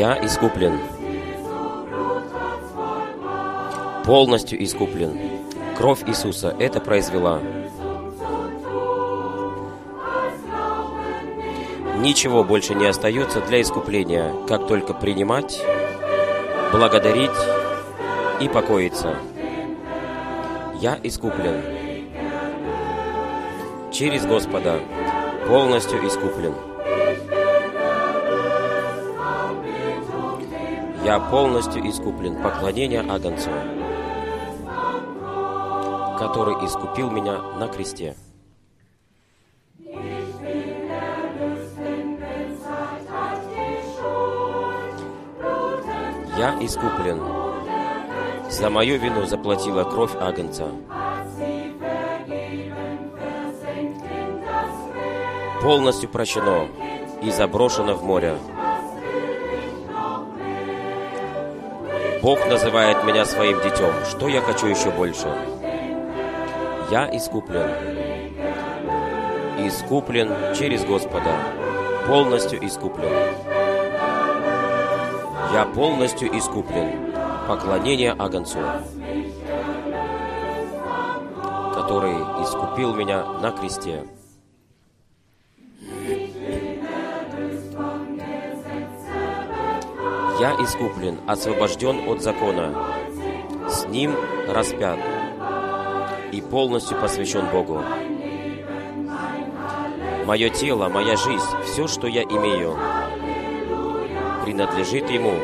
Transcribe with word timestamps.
Я 0.00 0.18
искуплен. 0.24 0.80
Полностью 4.06 4.64
искуплен. 4.64 5.14
Кровь 5.76 6.04
Иисуса 6.06 6.56
это 6.58 6.80
произвела. 6.80 7.38
Ничего 11.98 12.44
больше 12.44 12.74
не 12.74 12.86
остается 12.86 13.42
для 13.42 13.60
искупления, 13.60 14.32
как 14.48 14.66
только 14.66 14.94
принимать, 14.94 15.60
благодарить 16.72 17.38
и 18.40 18.48
покоиться. 18.48 19.16
Я 20.80 20.98
искуплен. 21.02 21.60
Через 23.92 24.24
Господа 24.24 24.80
полностью 25.46 25.98
искуплен. 26.08 26.69
Я 31.10 31.18
полностью 31.18 31.84
искуплен. 31.90 32.40
Поклонение 32.40 33.00
Агнцу, 33.00 33.50
который 36.20 36.54
искупил 36.64 37.10
меня 37.10 37.42
на 37.58 37.66
кресте. 37.66 38.14
Я 46.38 46.56
искуплен. 46.60 47.20
За 48.48 48.70
мою 48.70 49.00
вину 49.00 49.26
заплатила 49.26 49.82
кровь 49.82 50.14
Агнца. 50.14 50.68
Полностью 55.60 56.08
прощено 56.08 56.68
и 57.20 57.32
заброшено 57.32 57.96
в 57.96 58.04
море. 58.04 58.38
Бог 62.22 62.46
называет 62.48 63.02
меня 63.04 63.24
своим 63.24 63.62
детем. 63.62 63.94
Что 64.10 64.28
я 64.28 64.42
хочу 64.42 64.66
еще 64.66 64.90
больше? 64.90 65.26
Я 66.90 67.08
искуплен. 67.16 67.70
Искуплен 69.66 70.54
через 70.54 70.84
Господа. 70.84 71.34
Полностью 72.06 72.64
искуплен. 72.66 73.10
Я 75.54 75.64
полностью 75.74 76.28
искуплен. 76.36 77.14
Поклонение 77.48 78.12
Агнцу, 78.12 78.58
который 81.74 82.16
искупил 82.42 82.94
меня 82.94 83.24
на 83.40 83.50
кресте. 83.50 84.04
Я 90.40 90.54
искуплен, 90.54 91.18
освобожден 91.26 92.08
от 92.08 92.22
закона, 92.22 92.72
с 93.68 93.86
Ним 93.88 94.16
распят 94.48 94.98
и 96.32 96.40
полностью 96.40 96.98
посвящен 96.98 97.44
Богу. 97.52 97.82
Мое 100.24 100.48
тело, 100.48 100.88
моя 100.88 101.18
жизнь, 101.18 101.44
все, 101.66 101.86
что 101.86 102.06
я 102.06 102.22
имею, 102.22 102.74
принадлежит 104.46 105.10
Ему. 105.10 105.34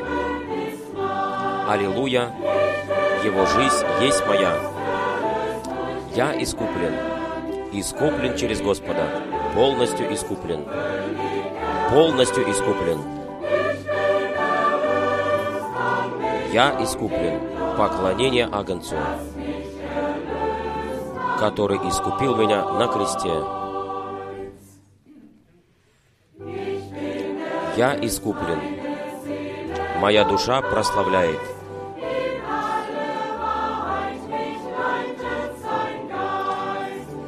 Аллилуйя! 1.69 2.35
Его 3.23 3.45
жизнь 3.45 3.85
есть 4.01 4.27
моя. 4.27 4.59
Я 6.15 6.43
искуплен. 6.43 6.95
Искуплен 7.71 8.35
через 8.35 8.63
Господа. 8.63 9.11
Полностью 9.55 10.11
искуплен. 10.15 10.65
Полностью 11.91 12.51
искуплен. 12.51 13.16
Я 16.53 16.83
искуплен. 16.83 17.41
Поклонение 17.77 18.47
Агнцу, 18.47 18.97
который 21.39 21.77
искупил 21.89 22.37
меня 22.37 22.65
на 22.65 22.87
кресте. 22.87 23.33
Я 27.77 27.99
искуплен. 28.01 28.59
Моя 30.01 30.25
душа 30.25 30.63
прославляет. 30.63 31.41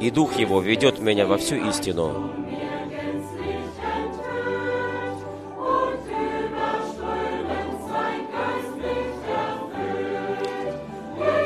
И 0.01 0.11
Дух 0.11 0.37
Его 0.37 0.61
ведет 0.61 1.01
меня 1.01 1.27
во 1.27 1.37
всю 1.37 1.57
истину. 1.57 2.31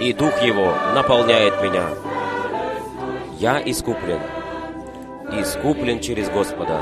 И 0.02 0.12
Дух 0.12 0.42
Его 0.42 0.74
наполняет 0.94 1.62
меня. 1.62 1.86
Я 3.38 3.62
искуплен. 3.64 4.18
Искуплен 5.30 6.00
через 6.00 6.28
Господа. 6.28 6.80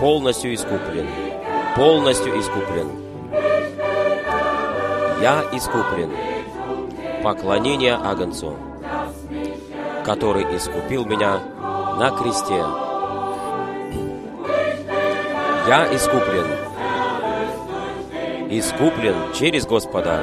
Полностью 0.00 0.54
искуплен. 0.54 1.06
Полностью 1.76 2.38
искуплен. 2.40 2.90
Я 5.20 5.44
искуплен. 5.52 6.10
Поклонение 7.22 7.94
Агнцу, 7.94 8.56
который 10.04 10.44
искупил 10.56 11.04
меня 11.04 11.40
на 11.98 12.10
кресте. 12.10 12.64
Я 15.68 15.94
искуплен. 15.94 16.46
Искуплен 18.48 19.16
через 19.34 19.66
Господа 19.66 20.22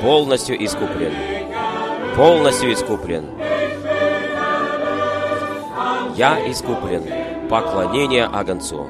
полностью 0.00 0.62
искуплен. 0.64 1.12
Полностью 2.16 2.72
искуплен. 2.72 3.24
Я 6.16 6.50
искуплен. 6.50 7.04
Поклонение 7.48 8.26
Агнцу, 8.26 8.88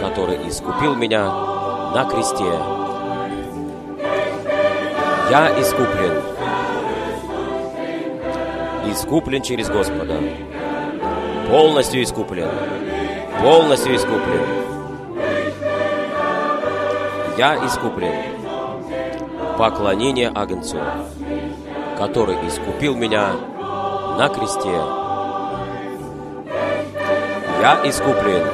который 0.00 0.48
искупил 0.48 0.94
меня 0.94 1.24
на 1.94 2.08
кресте. 2.10 2.44
Я 5.30 5.60
искуплен. 5.60 6.22
Искуплен 8.90 9.42
через 9.42 9.68
Господа. 9.68 10.18
Полностью 11.50 12.02
искуплен. 12.02 12.48
Полностью 13.42 13.94
искуплен. 13.94 14.46
Я 17.36 17.56
искуплен 17.66 18.35
поклонение 19.56 20.30
Агнцу, 20.34 20.76
который 21.96 22.36
искупил 22.46 22.94
меня 22.94 23.32
на 24.18 24.28
кресте. 24.28 24.68
Я 27.60 27.80
искуплен. 27.84 28.46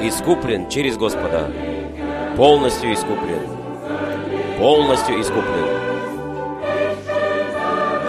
Искуплен 0.00 0.68
через 0.70 0.96
Господа. 0.96 1.50
Полностью 2.36 2.94
искуплен. 2.94 3.46
Полностью 4.58 5.20
искуплен. 5.20 5.68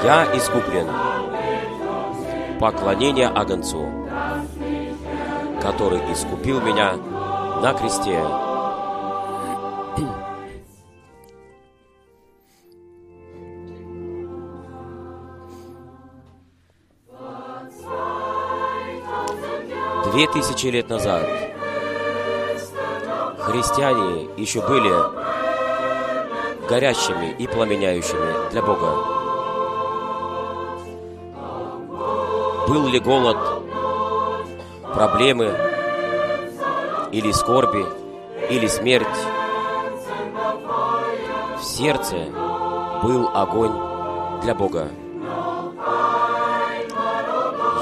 Я 0.04 0.26
искуплен. 0.34 0.88
Поклонение 2.60 3.28
Агнцу, 3.28 3.86
который 5.62 6.00
искупил 6.14 6.62
меня 6.62 6.94
на 7.62 7.74
кресте. 7.74 8.49
Две 20.20 20.28
тысячи 20.28 20.68
лет 20.68 20.90
назад 20.90 21.26
христиане 23.40 24.28
еще 24.36 24.60
были 24.60 24.94
горящими 26.68 27.34
и 27.40 27.48
пламеняющими 27.48 28.52
для 28.52 28.62
Бога. 28.62 28.96
Был 32.68 32.88
ли 32.90 33.00
голод, 33.00 33.38
проблемы, 34.94 35.58
или 37.14 37.32
скорби, 37.32 37.86
или 38.50 38.68
смерть, 38.68 39.08
в 41.62 41.64
сердце 41.64 42.18
был 43.04 43.30
огонь 43.34 44.42
для 44.42 44.54
Бога. 44.54 44.90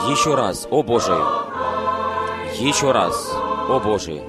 Еще 0.07 0.35
раз, 0.35 0.67
о 0.69 0.83
Боже, 0.83 1.17
еще 2.59 2.91
раз, 2.91 3.31
о 3.69 3.79
Боже, 3.79 4.21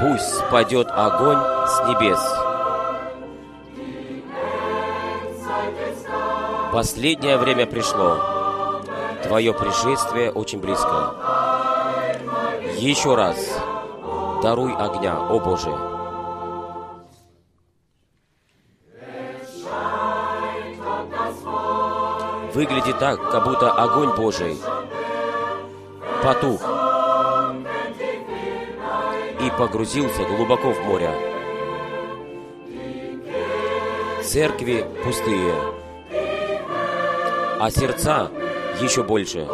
пусть 0.00 0.34
спадет 0.38 0.88
огонь 0.90 1.38
с 1.38 1.80
небес. 1.88 2.18
Последнее 6.72 7.36
время 7.36 7.66
пришло. 7.66 8.80
Твое 9.22 9.52
пришествие 9.52 10.32
очень 10.32 10.60
близко. 10.60 11.14
Еще 12.78 13.14
раз 13.14 13.36
даруй 14.42 14.74
огня, 14.74 15.18
о 15.28 15.38
Боже. 15.38 15.70
Выглядит 22.54 22.98
так, 22.98 23.30
как 23.30 23.44
будто 23.44 23.72
огонь 23.72 24.14
Божий 24.16 24.58
потух 26.22 26.60
и 29.40 29.50
погрузился 29.58 30.22
глубоко 30.24 30.72
в 30.72 30.80
море. 30.84 31.10
Церкви 34.22 34.86
пустые, 35.04 35.54
а 37.58 37.70
сердца 37.70 38.30
еще 38.80 39.02
больше. 39.02 39.48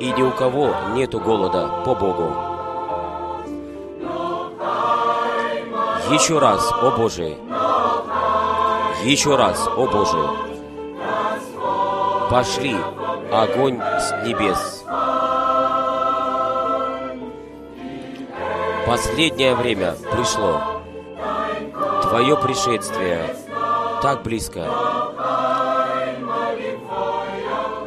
И 0.00 0.12
ни 0.12 0.22
у 0.22 0.30
кого 0.30 0.72
нету 0.94 1.18
голода 1.18 1.82
по 1.84 1.94
Богу. 1.94 2.32
Еще 6.10 6.38
раз, 6.38 6.72
о 6.72 6.92
Боже, 6.92 7.36
еще 9.04 9.36
раз, 9.36 9.68
о 9.76 9.86
Боже, 9.86 10.48
пошли 12.30 12.76
огонь 13.30 13.80
с 13.80 14.24
небес. 14.24 14.84
Последнее 18.86 19.54
время 19.54 19.94
пришло. 20.10 20.82
Твое 22.02 22.36
пришествие 22.36 23.36
так 24.00 24.22
близко. 24.22 24.64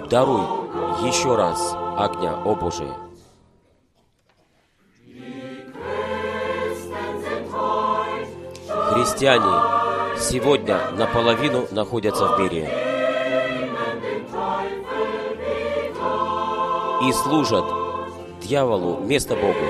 Даруй 0.09 0.41
еще 1.07 1.35
раз 1.35 1.75
огня, 1.97 2.35
о 2.45 2.55
Боже. 2.55 2.87
Христиане 8.91 10.19
сегодня 10.19 10.91
наполовину 10.91 11.65
находятся 11.71 12.27
в 12.27 12.39
мире 12.39 12.90
и 17.07 17.13
служат 17.13 17.65
дьяволу 18.41 18.95
вместо 18.95 19.35
Богу. 19.35 19.65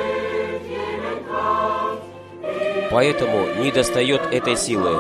Поэтому 2.91 3.47
не 3.61 3.71
достает 3.71 4.21
этой 4.33 4.57
силы, 4.57 4.97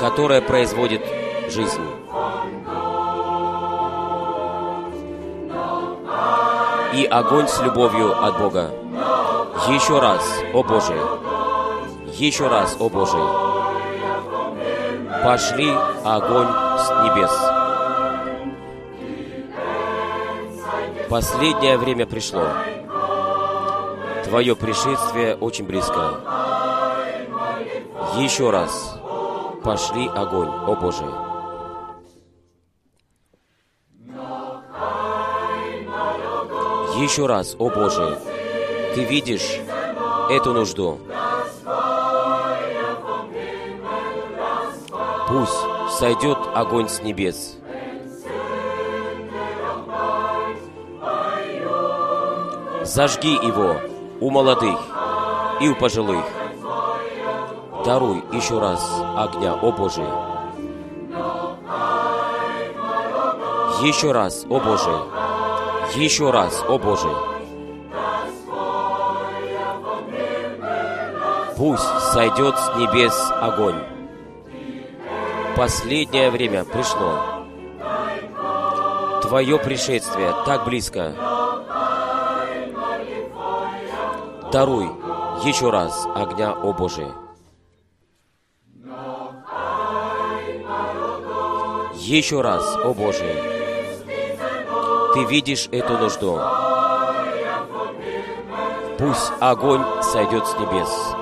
которая 0.00 0.40
производит 0.40 1.02
жизнь. 1.48 1.82
И 6.94 7.04
огонь 7.04 7.46
с 7.46 7.60
любовью 7.60 8.24
от 8.24 8.38
Бога. 8.38 8.70
Еще 9.68 9.98
раз, 10.00 10.24
о 10.52 10.62
Боже, 10.62 10.96
еще 12.14 12.48
раз, 12.48 12.76
о 12.80 12.88
Боже, 12.88 13.18
пошли 15.22 15.70
огонь 16.04 16.48
с 16.48 16.90
небес. 17.04 17.47
Последнее 21.08 21.78
время 21.78 22.06
пришло. 22.06 22.48
Твое 24.24 24.54
пришествие 24.54 25.36
очень 25.36 25.64
близко. 25.64 26.20
Еще 28.16 28.50
раз 28.50 28.98
пошли 29.64 30.06
огонь, 30.06 30.48
о 30.48 30.74
Боже. 30.74 31.04
Еще 37.02 37.26
раз, 37.26 37.54
о 37.58 37.70
Боже, 37.70 38.18
Ты 38.94 39.04
видишь 39.04 39.60
эту 40.30 40.52
нужду. 40.52 40.98
Пусть 45.28 45.98
сойдет 45.98 46.38
огонь 46.54 46.88
с 46.88 47.02
небес. 47.02 47.57
Зажги 52.98 53.30
его 53.30 53.76
у 54.20 54.28
молодых 54.28 54.76
и 55.60 55.68
у 55.68 55.76
пожилых. 55.76 56.24
Даруй 57.84 58.24
еще 58.32 58.58
раз 58.58 58.84
огня, 59.16 59.54
о 59.54 59.70
Боже. 59.70 60.02
Еще 63.86 64.10
раз, 64.10 64.44
о 64.50 64.58
Боже. 64.58 64.90
Еще 65.94 66.32
раз, 66.32 66.64
о 66.66 66.76
Боже. 66.76 67.08
Пусть 71.56 72.00
сойдет 72.12 72.58
с 72.58 72.74
небес 72.78 73.30
огонь. 73.40 73.80
Последнее 75.54 76.32
время 76.32 76.64
пришло. 76.64 77.44
Твое 79.22 79.56
пришествие 79.60 80.34
так 80.44 80.64
близко. 80.64 81.37
Даруй 84.50 84.86
еще 85.44 85.68
раз 85.68 86.08
огня, 86.14 86.52
о 86.52 86.72
Боже. 86.72 87.12
Еще 91.94 92.40
раз, 92.40 92.76
о 92.76 92.94
Боже, 92.94 93.26
Ты 95.12 95.24
видишь 95.24 95.68
эту 95.70 95.98
нужду. 95.98 96.40
Пусть 98.98 99.32
огонь 99.40 99.84
сойдет 100.02 100.46
с 100.46 100.54
небес. 100.58 101.14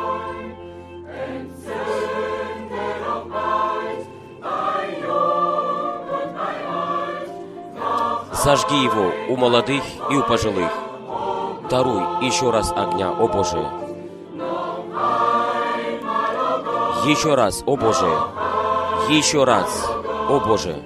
Зажги 8.44 8.84
его 8.84 9.10
у 9.28 9.36
молодых 9.36 9.82
и 10.10 10.14
у 10.14 10.22
пожилых. 10.22 10.85
Даруй 11.68 12.00
еще 12.24 12.50
раз 12.50 12.72
огня, 12.76 13.10
о 13.10 13.26
Боже. 13.26 13.58
Еще 17.04 17.34
раз, 17.34 17.64
о 17.66 17.76
Боже. 17.76 18.08
Еще 19.08 19.42
раз, 19.42 19.90
о 20.28 20.38
Боже. 20.38 20.76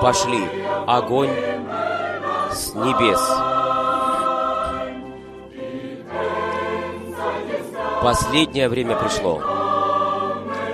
Пошли 0.00 0.48
огонь 0.86 1.30
с 2.52 2.74
небес. 2.74 3.20
Последнее 8.02 8.68
время 8.68 8.94
пришло. 8.94 9.42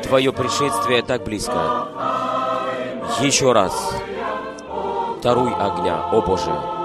Твое 0.02 0.34
пришествие 0.34 1.02
так 1.02 1.24
близко. 1.24 1.88
Еще 3.20 3.52
раз. 3.52 3.94
Даруй 5.22 5.54
огня, 5.54 6.10
о 6.12 6.20
Боже. 6.20 6.75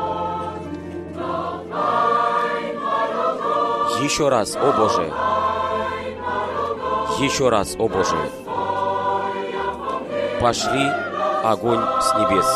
Еще 4.02 4.30
раз, 4.30 4.56
о 4.56 4.72
Боже. 4.72 5.14
Еще 7.20 7.50
раз, 7.50 7.76
о 7.78 7.88
Боже. 7.88 8.18
Пошли 10.40 10.90
огонь 11.44 11.80
с 12.02 12.14
небес. 12.16 12.48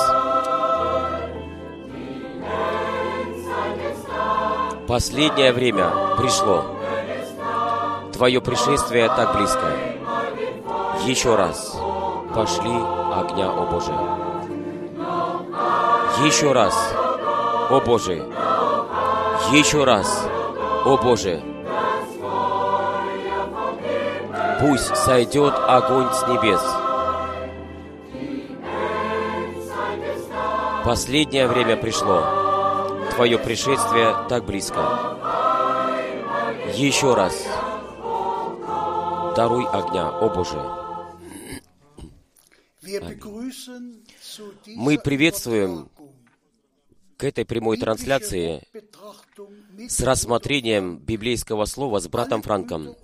Последнее 4.87 5.53
время 5.53 5.91
пришло. 6.17 6.65
Твое 8.11 8.41
пришествие 8.41 9.07
так 9.09 9.35
близко. 9.35 9.71
Еще 11.05 11.35
раз 11.35 11.79
пошли 12.33 12.71
огня, 13.13 13.51
о 13.51 13.67
Боже. 13.69 13.93
Еще 16.25 16.51
раз, 16.53 16.73
о 17.69 17.79
Боже. 17.85 18.25
Еще 19.51 19.83
раз, 19.83 20.27
о 20.85 20.97
Боже. 20.97 21.41
Пусть 24.59 24.95
сойдет 24.95 25.53
огонь 25.67 26.13
с 26.13 26.27
небес. 26.27 26.61
Последнее 30.85 31.47
время 31.47 31.75
пришло. 31.75 33.07
Твое 33.15 33.39
пришествие 33.39 34.15
так 34.29 34.45
близко. 34.45 35.17
Еще 36.75 37.15
раз. 37.15 37.33
Даруй 39.35 39.65
огня, 39.65 40.09
о 40.09 40.29
Боже. 40.29 40.61
Мы 44.75 44.99
приветствуем 44.99 45.89
к 47.17 47.23
этой 47.23 47.45
прямой 47.45 47.77
трансляции 47.77 48.61
с 49.87 50.01
рассмотрением 50.01 50.97
библейского 50.97 51.65
слова 51.65 51.99
с 51.99 52.07
братом 52.07 52.41
Франком 52.41 52.95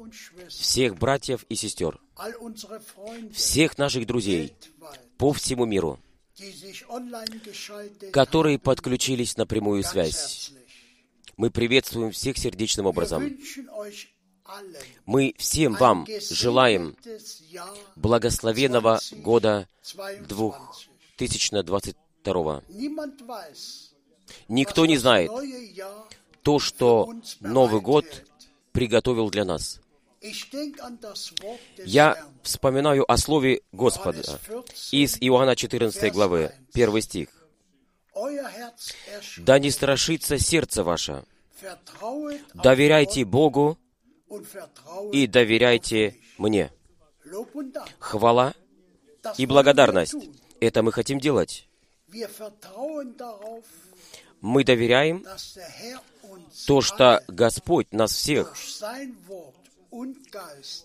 всех 0.50 0.98
братьев 0.98 1.46
и 1.50 1.56
сестер, 1.56 2.00
всех 3.34 3.78
наших 3.78 4.06
друзей 4.08 4.54
по 5.18 5.34
всему 5.34 5.66
миру, 5.66 6.00
которые 8.12 8.60
подключились 8.60 9.38
на 9.38 9.46
прямую 9.46 9.84
связь. 9.84 10.52
Мы 11.38 11.52
приветствуем 11.52 12.12
всех 12.12 12.38
сердечным 12.38 12.86
образом. 12.86 13.38
Мы 15.06 15.34
всем 15.38 15.74
вам 15.76 16.06
желаем 16.30 16.98
благословенного 17.96 19.00
года 19.18 19.68
2022. 21.18 22.64
Никто 24.48 24.86
не 24.86 24.98
знает 24.98 25.32
то, 26.44 26.60
что 26.60 27.14
Новый 27.40 27.82
год 27.82 28.06
приготовил 28.72 29.30
для 29.30 29.46
нас. 29.46 29.80
Я 31.84 32.24
вспоминаю 32.44 33.12
о 33.12 33.18
слове 33.18 33.62
Господа 33.72 34.40
из 34.92 35.18
Иоанна 35.20 35.56
14 35.56 36.14
главы, 36.14 36.54
1 36.74 37.02
стих. 37.02 37.30
«Да 39.38 39.58
не 39.58 39.72
страшится 39.72 40.38
сердце 40.38 40.84
ваше, 40.84 41.24
доверяйте 42.54 43.26
Богу 43.26 43.78
и 45.12 45.28
доверяйте 45.28 46.16
мне». 46.38 46.72
Хвала 48.00 48.54
и 49.38 49.46
благодарность. 49.46 50.16
Это 50.60 50.84
мы 50.84 50.92
хотим 50.92 51.20
делать. 51.20 51.68
Мы 54.42 54.64
доверяем 54.64 55.26
то, 56.68 56.82
что 56.82 57.24
Господь 57.28 57.92
нас 57.92 58.12
всех 58.14 58.56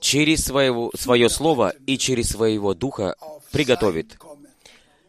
через 0.01 0.45
своего, 0.45 0.91
свое 0.95 1.29
Слово 1.29 1.75
и 1.87 1.99
через 1.99 2.31
своего 2.31 2.75
Духа 2.75 3.17
приготовит 3.53 4.19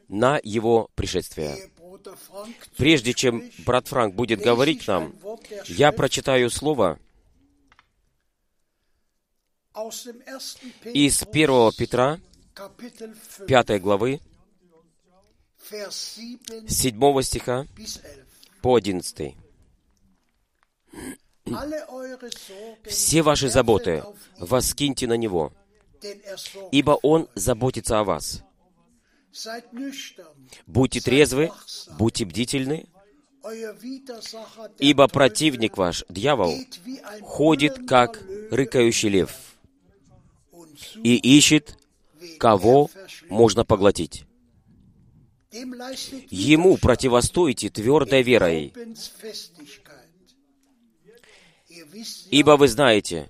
на 0.07 0.39
Его 0.43 0.89
пришествие. 0.95 1.69
Прежде 2.77 3.13
чем 3.13 3.43
брат 3.65 3.87
Франк 3.87 4.15
будет 4.15 4.39
говорить 4.39 4.87
нам, 4.87 5.15
я 5.65 5.91
прочитаю 5.91 6.49
Слово 6.49 6.99
из 10.85 11.23
1 11.23 11.71
Петра, 11.77 12.19
5 13.47 13.81
главы, 13.81 14.19
7 15.69 17.21
стиха 17.21 17.67
по 18.61 18.75
11. 18.75 19.35
Все 22.85 23.21
ваши 23.21 23.49
заботы 23.49 24.03
воскиньте 24.37 25.07
на 25.07 25.17
Него, 25.17 25.53
ибо 26.71 26.91
Он 27.01 27.27
заботится 27.35 27.99
о 27.99 28.03
вас. 28.03 28.43
Будьте 30.65 30.99
трезвы, 30.99 31.51
будьте 31.97 32.25
бдительны, 32.25 32.87
ибо 34.79 35.07
противник 35.07 35.77
ваш, 35.77 36.03
дьявол, 36.09 36.53
ходит, 37.21 37.87
как 37.87 38.21
рыкающий 38.51 39.09
лев, 39.09 39.31
и 41.03 41.15
ищет, 41.15 41.77
кого 42.39 42.89
можно 43.29 43.63
поглотить. 43.63 44.25
Ему 46.29 46.77
противостойте 46.77 47.69
твердой 47.69 48.21
верой, 48.21 48.73
Ибо 52.29 52.57
вы 52.57 52.67
знаете, 52.67 53.29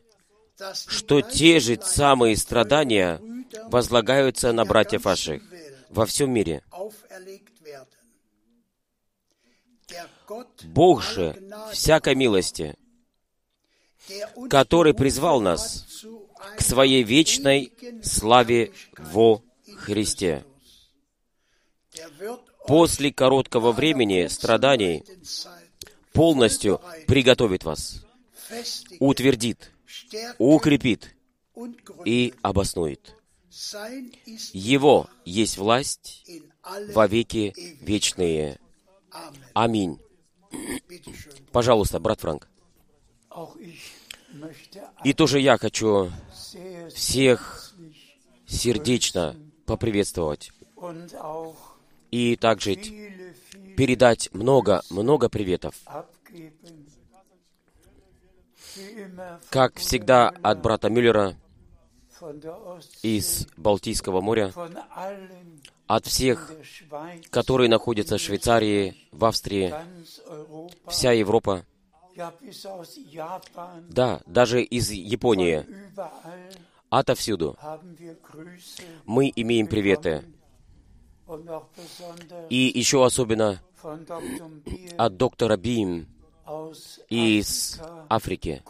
что 0.88 1.22
те 1.22 1.60
же 1.60 1.80
самые 1.82 2.36
страдания 2.36 3.22
возлагаются 3.66 4.52
на 4.52 4.66
братьев 4.66 5.06
ваших 5.06 5.42
во 5.90 6.06
всем 6.06 6.32
мире. 6.32 6.64
Бог 10.64 11.02
же 11.02 11.40
всякой 11.72 12.16
милости, 12.16 12.76
который 14.50 14.94
призвал 14.94 15.40
нас 15.42 15.86
к 16.58 16.62
своей 16.62 17.04
вечной 17.04 17.72
славе 18.04 18.72
во 18.98 19.42
Христе. 19.78 20.44
После 22.68 23.14
короткого 23.14 23.72
времени 23.72 24.28
страданий 24.28 25.06
полностью 26.12 26.82
приготовит 27.08 27.64
вас 27.64 28.07
утвердит, 29.00 29.72
укрепит 30.38 31.16
и 32.06 32.34
обоснует. 32.42 33.16
Его 34.54 35.10
есть 35.26 35.58
власть 35.58 36.26
во 36.94 37.08
веки 37.08 37.54
вечные. 37.82 38.60
Аминь. 39.54 40.00
Пожалуйста, 41.52 42.00
брат 42.00 42.22
Франк. 42.22 42.48
И 45.04 45.14
тоже 45.14 45.40
я 45.40 45.58
хочу 45.58 46.12
всех 46.94 47.74
сердечно 48.46 49.36
поприветствовать 49.66 50.52
и 52.12 52.36
также 52.36 52.76
передать 53.76 54.30
много-много 54.34 55.30
приветов 55.30 55.76
как 59.50 59.76
всегда, 59.76 60.30
от 60.42 60.62
брата 60.62 60.90
Мюллера 60.90 61.36
из 63.02 63.48
Балтийского 63.58 64.22
моря, 64.22 64.54
от 65.88 66.06
всех, 66.06 66.52
которые 67.30 67.70
находятся 67.70 68.18
в 68.18 68.22
Швейцарии, 68.22 68.96
в 69.12 69.26
Австрии, 69.26 69.74
вся 70.88 71.12
Европа, 71.12 71.66
да, 73.90 74.22
даже 74.26 74.64
из 74.64 74.90
Японии, 74.92 75.66
отовсюду, 76.90 77.58
мы 79.06 79.32
имеем 79.36 79.68
приветы. 79.68 80.24
И 82.50 82.72
еще 82.74 83.06
особенно 83.06 83.62
от 84.98 85.18
доктора 85.18 85.58
Бим, 85.58 86.08
из 87.10 87.80
Африки, 88.10 88.64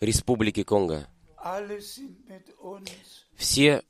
Республики 0.00 0.62
Конго. 0.62 1.06
Все 3.36 3.82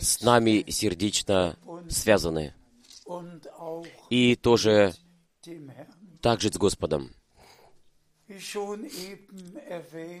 с 0.00 0.22
нами 0.22 0.64
сердечно 0.70 1.56
связаны. 1.88 2.54
И 4.10 4.36
тоже 4.36 4.94
также 6.20 6.52
с 6.52 6.56
Господом. 6.56 7.10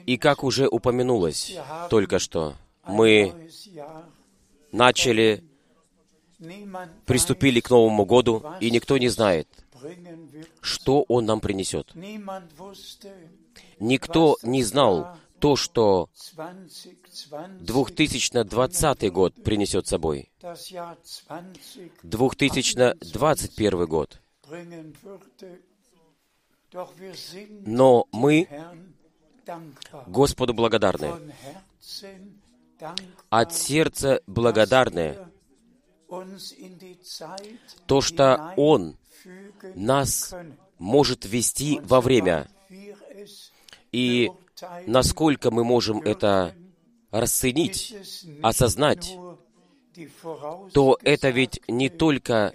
И 0.06 0.16
как 0.16 0.42
уже 0.42 0.66
упомянулось 0.66 1.56
только 1.88 2.18
что, 2.18 2.56
мы 2.86 3.48
начали, 4.72 5.44
приступили 7.06 7.60
к 7.60 7.70
Новому 7.70 8.04
году, 8.04 8.44
и 8.60 8.70
никто 8.70 8.98
не 8.98 9.08
знает, 9.08 9.48
что 10.60 11.04
Он 11.08 11.26
нам 11.26 11.40
принесет. 11.40 11.94
Никто 13.78 14.36
не 14.42 14.62
знал 14.62 15.16
то, 15.38 15.56
что 15.56 16.08
2020 17.60 19.12
год 19.12 19.34
принесет 19.42 19.86
собой. 19.86 20.30
2021 22.02 23.86
год. 23.86 24.20
Но 27.66 28.06
мы 28.12 28.48
Господу 30.06 30.54
благодарны. 30.54 31.12
От 33.30 33.52
сердца 33.54 34.20
благодарны 34.26 35.18
то, 37.86 38.00
что 38.00 38.54
Он 38.56 38.96
нас 39.74 40.34
может 40.78 41.24
вести 41.24 41.80
во 41.82 42.00
время. 42.00 42.48
И 43.92 44.30
насколько 44.86 45.50
мы 45.50 45.64
можем 45.64 46.00
это 46.00 46.54
расценить, 47.10 47.94
осознать, 48.42 49.16
то 50.72 50.98
это 51.02 51.30
ведь 51.30 51.60
не 51.68 51.88
только 51.88 52.52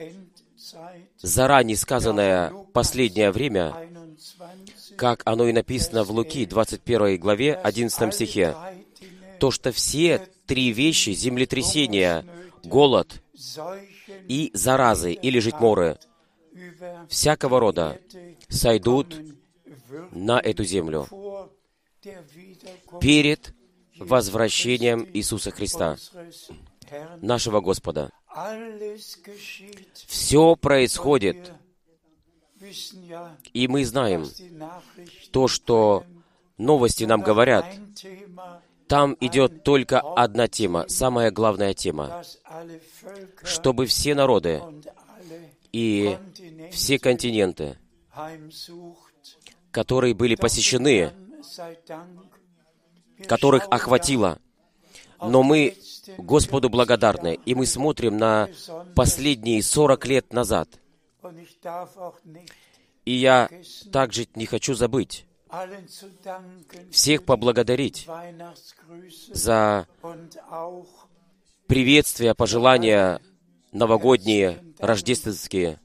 заранее 1.17 1.77
сказанное 1.77 2.51
последнее 2.73 3.31
время, 3.31 3.73
как 4.97 5.21
оно 5.25 5.47
и 5.47 5.53
написано 5.53 6.03
в 6.03 6.11
Луки 6.11 6.45
21 6.45 7.19
главе 7.19 7.53
11 7.55 8.13
стихе, 8.13 8.55
то, 9.39 9.51
что 9.51 9.71
все 9.71 10.27
три 10.45 10.71
вещи, 10.71 11.11
землетрясения, 11.11 12.25
голод 12.63 13.21
и 14.27 14.51
заразы 14.53 15.13
или 15.13 15.39
житморы, 15.39 15.97
всякого 17.09 17.59
рода 17.59 17.99
сойдут 18.49 19.15
на 20.11 20.39
эту 20.39 20.63
землю 20.63 21.07
перед 23.01 23.53
возвращением 23.97 25.07
Иисуса 25.13 25.51
Христа, 25.51 25.97
нашего 27.21 27.61
Господа. 27.61 28.11
Все 30.07 30.55
происходит, 30.55 31.53
и 33.53 33.67
мы 33.67 33.85
знаем 33.85 34.27
то, 35.31 35.47
что 35.47 36.03
новости 36.57 37.05
нам 37.05 37.21
говорят. 37.21 37.65
Там 38.87 39.17
идет 39.19 39.63
только 39.63 39.99
одна 39.99 40.47
тема, 40.47 40.85
самая 40.87 41.31
главная 41.31 41.73
тема, 41.73 42.23
чтобы 43.43 43.87
все 43.87 44.13
народы 44.13 44.61
и 45.75 46.17
все 46.71 46.97
континенты, 46.99 47.77
которые 49.71 50.13
были 50.13 50.35
посещены, 50.35 51.11
которых 53.27 53.67
охватило. 53.69 54.39
Но 55.19 55.43
мы 55.43 55.75
Господу 56.17 56.69
благодарны, 56.69 57.37
и 57.45 57.55
мы 57.55 57.65
смотрим 57.65 58.17
на 58.17 58.47
последние 58.95 59.61
40 59.61 60.05
лет 60.05 60.31
назад. 60.31 60.69
И 63.03 63.11
я 63.11 63.49
также 63.91 64.27
не 64.35 64.45
хочу 64.45 64.75
забыть 64.75 65.25
всех 66.89 67.25
поблагодарить 67.25 68.07
за 69.27 69.87
приветствия, 71.67 72.33
пожелания 72.33 73.19
новогодние, 73.73 74.64
рождественские, 74.79 75.79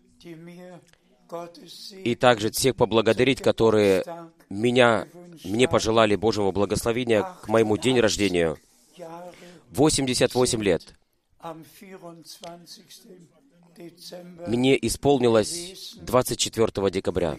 и 1.93 2.15
также 2.15 2.51
всех 2.51 2.77
поблагодарить, 2.77 3.41
которые 3.41 4.05
меня, 4.49 5.07
мне 5.45 5.69
пожелали 5.69 6.17
Божьего 6.17 6.51
благословения 6.51 7.23
к 7.23 7.49
моему 7.49 7.77
день 7.77 8.01
рождения. 8.01 8.57
Jahre 8.99 9.33
88 9.71 10.63
лет. 10.63 10.95
am 11.43 11.65
24. 11.65 13.29
Dezember. 13.77 14.49
Мне 14.49 14.77
исполнилось 14.87 15.95
24 16.03 16.91
декабря. 16.91 17.39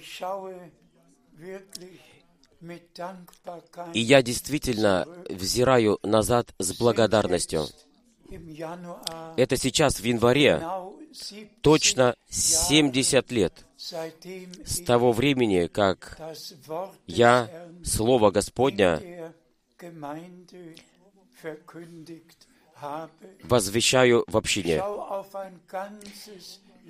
И 3.94 4.00
я 4.00 4.24
действительно 4.24 5.08
взираю 5.30 6.00
назад 6.04 6.54
с 6.58 6.74
благодарностью. 6.78 7.68
Это 9.38 9.58
сейчас, 9.58 10.00
в 10.00 10.04
январе, 10.04 10.60
genau 10.62 11.02
70 11.12 11.62
точно 11.62 12.16
70 12.30 13.32
лет 13.32 13.66
с 13.78 14.84
того 14.86 15.12
времени, 15.12 15.68
как 15.68 16.18
я 17.08 17.50
Слово 17.84 18.32
Господня 18.32 19.34
возвещаю 23.44 24.24
в 24.28 24.38
общине. 24.38 24.82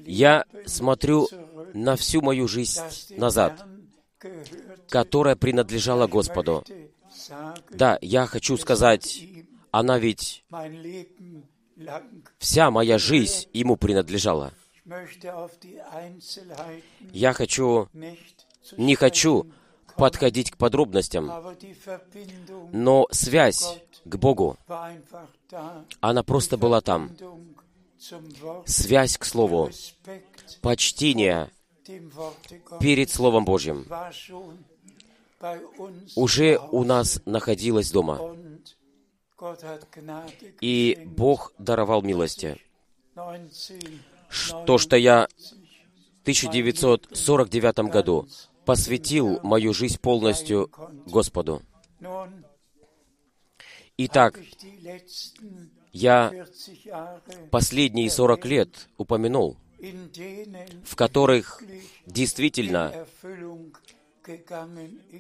Я 0.06 0.46
смотрю 0.66 1.28
на 1.74 1.96
всю 1.96 2.22
мою 2.22 2.48
жизнь 2.48 2.82
назад, 3.18 3.66
которая 4.88 5.36
принадлежала 5.36 6.08
Господу. 6.08 6.64
Да, 7.72 7.98
я 8.02 8.26
хочу 8.26 8.58
сказать, 8.58 9.24
она 9.72 9.98
ведь 9.98 10.44
вся 12.38 12.72
моя 12.72 12.98
жизнь 12.98 13.48
Ему 13.54 13.78
принадлежала. 13.78 14.54
Я 17.14 17.34
хочу, 17.34 17.88
не 18.78 18.96
хочу 18.96 19.48
подходить 19.96 20.52
к 20.52 20.58
подробностям, 20.58 21.32
но 22.72 23.08
связь 23.12 23.80
к 24.04 24.16
Богу, 24.16 24.58
она 26.00 26.24
просто 26.24 26.58
была 26.58 26.82
там. 26.82 27.12
Связь 28.66 29.18
к 29.18 29.26
Слову, 29.26 29.70
почтение 30.62 31.52
перед 32.80 33.12
Словом 33.12 33.46
Божьим 33.46 33.86
уже 36.16 36.58
у 36.72 36.84
нас 36.84 37.22
находилась 37.26 37.92
дома. 37.92 38.20
И. 40.62 41.04
Бог 41.06 41.54
даровал 41.58 42.02
милости. 42.02 42.62
19, 43.16 44.66
То, 44.66 44.78
что 44.78 44.96
я 44.96 45.28
в 46.20 46.22
1949 46.22 47.92
году 47.92 48.28
посвятил 48.66 49.40
мою 49.44 49.74
жизнь 49.74 50.00
полностью 50.00 50.70
Господу. 51.08 51.62
Итак, 53.98 54.40
я 55.92 56.30
40 56.30 56.48
Jahre, 56.86 57.50
последние 57.50 58.10
40 58.10 58.46
лет 58.46 58.88
упомянул, 58.98 59.58
в 60.86 60.96
которых 60.96 61.62
действительно 62.06 63.06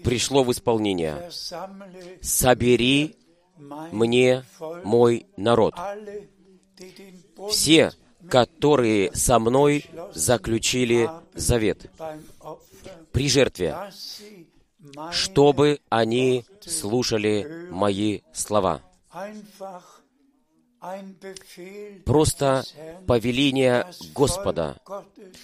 пришло 0.03 0.43
в 0.43 0.51
исполнение. 0.51 1.29
«Собери 2.21 3.15
мне 3.91 4.43
мой 4.83 5.25
народ». 5.37 5.75
Все, 7.49 7.91
которые 8.29 9.13
со 9.13 9.39
мной 9.39 9.85
заключили 10.13 11.09
завет 11.33 11.89
при 13.11 13.29
жертве, 13.29 13.75
чтобы 15.11 15.79
они 15.89 16.45
слушали 16.61 17.67
мои 17.69 18.21
слова. 18.33 18.81
Просто 22.05 22.63
повеление 23.05 23.85
Господа, 24.15 24.79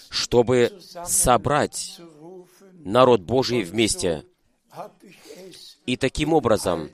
чтобы 0.10 0.80
собрать 1.06 2.00
народ 2.74 3.22
Божий 3.22 3.64
вместе. 3.64 4.26
И 5.86 5.96
таким 5.96 6.34
образом 6.34 6.90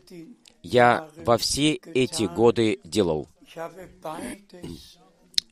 я 0.63 1.09
во 1.17 1.37
все 1.37 1.73
эти 1.73 2.23
годы 2.23 2.79
делал. 2.83 3.27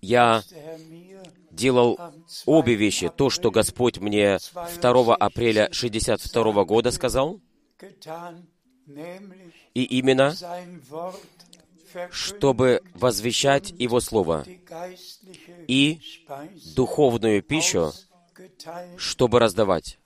Я 0.02 0.44
делал 1.52 2.00
обе 2.46 2.76
вещи. 2.76 3.12
То, 3.16 3.30
что 3.30 3.52
Господь 3.52 4.00
мне 4.00 4.40
2 4.82 5.16
апреля 5.16 5.70
62 5.72 6.64
года 6.64 6.92
сказал, 6.92 7.40
и 9.74 9.84
именно, 9.84 10.36
чтобы 12.10 12.82
возвещать 12.96 13.72
Его 13.72 14.00
Слово 14.00 14.46
и 15.68 16.00
духовную 16.76 17.44
пищу, 17.44 17.92
чтобы 18.98 19.40
раздавать. 19.40 20.00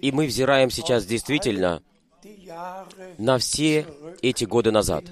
И 0.00 0.12
мы 0.12 0.26
взираем 0.26 0.70
сейчас 0.70 1.04
действительно 1.04 1.82
на 3.18 3.38
все 3.38 3.86
эти 4.22 4.44
годы 4.44 4.70
назад, 4.70 5.04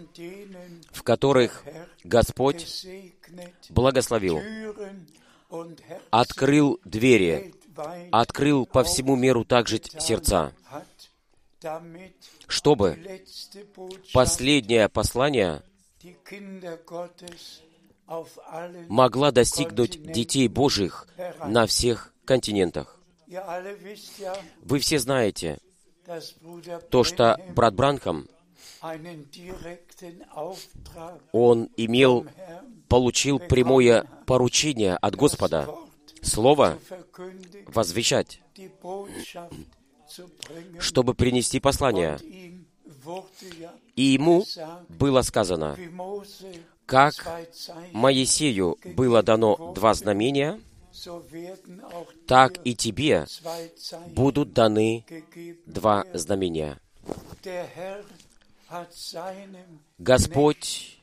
в 0.91 1.03
которых 1.03 1.65
Господь 2.05 2.87
благословил, 3.71 4.41
открыл 6.11 6.81
двери, 6.85 7.55
открыл 8.11 8.67
по 8.67 8.85
всему 8.85 9.17
миру 9.17 9.45
также 9.45 9.81
сердца, 9.99 10.53
чтобы 12.47 13.25
последнее 14.13 14.89
послание 14.89 15.63
могла 18.89 19.33
достигнуть 19.33 20.01
детей 20.13 20.49
Божьих 20.49 21.09
на 21.45 21.67
всех 21.67 22.13
континентах. 22.25 22.99
Вы 24.63 24.79
все 24.79 24.99
знаете 24.99 25.59
то, 26.91 27.05
что 27.05 27.41
брат 27.55 27.75
Бранхам, 27.75 28.29
он 31.33 31.71
имел, 31.77 32.27
получил 32.89 33.39
прямое 33.39 34.07
поручение 34.27 34.97
от 34.97 35.17
Господа, 35.17 35.69
Слово 36.23 36.79
возвещать, 37.67 38.41
чтобы 40.81 41.15
принести 41.15 41.61
послание. 41.61 42.19
И 43.95 44.03
ему 44.03 44.45
было 44.89 45.23
сказано, 45.23 45.77
как 46.87 47.15
Моисею 47.93 48.77
было 48.97 49.23
дано 49.23 49.73
два 49.75 49.95
знамения, 49.95 50.61
так 52.27 52.59
и 52.65 52.75
тебе 52.75 53.27
будут 54.15 54.53
даны 54.53 55.05
два 55.67 56.05
знамения. 56.15 56.81
Господь 59.99 60.99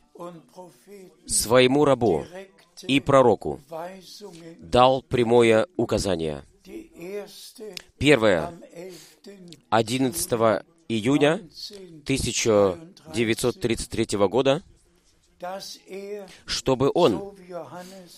своему 1.26 1.86
рабу 1.86 2.26
и 2.88 3.00
пророку 3.00 3.62
дал 4.60 5.02
прямое 5.02 5.68
указание. 5.78 6.44
Первое, 7.98 8.42
am 8.42 8.62
11. 9.70 9.70
11 9.70 10.64
июня 10.88 11.42
1933 12.06 14.18
года 14.28 14.52
er, 14.52 14.62
чтобы 16.46 16.92
он, 16.94 17.36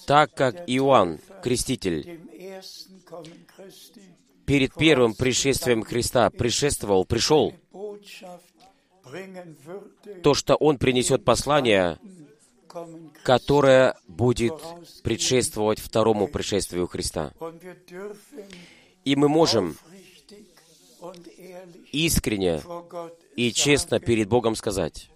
так 0.05 0.33
как 0.33 0.63
Иоанн, 0.67 1.19
Креститель, 1.41 2.19
перед 4.45 4.73
первым 4.73 5.13
пришествием 5.13 5.83
Христа 5.83 6.29
предшествовал, 6.29 7.05
пришел, 7.05 7.53
то, 10.23 10.33
что 10.33 10.55
он 10.55 10.77
принесет 10.77 11.23
послание, 11.23 11.99
которое 13.23 13.95
будет 14.07 14.53
предшествовать 15.03 15.79
второму 15.79 16.27
пришествию 16.27 16.87
Христа. 16.87 17.33
И 19.03 19.15
мы 19.15 19.29
можем 19.29 19.77
искренне 21.91 22.61
и 23.35 23.51
честно 23.51 23.99
перед 23.99 24.27
Богом 24.27 24.55
сказать, 24.55 25.09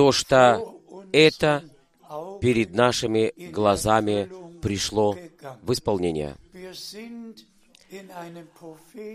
то, 0.00 0.12
что 0.12 0.80
это 1.12 1.62
перед 2.40 2.72
нашими 2.72 3.34
глазами 3.50 4.30
пришло 4.62 5.14
в 5.60 5.74
исполнение. 5.74 6.36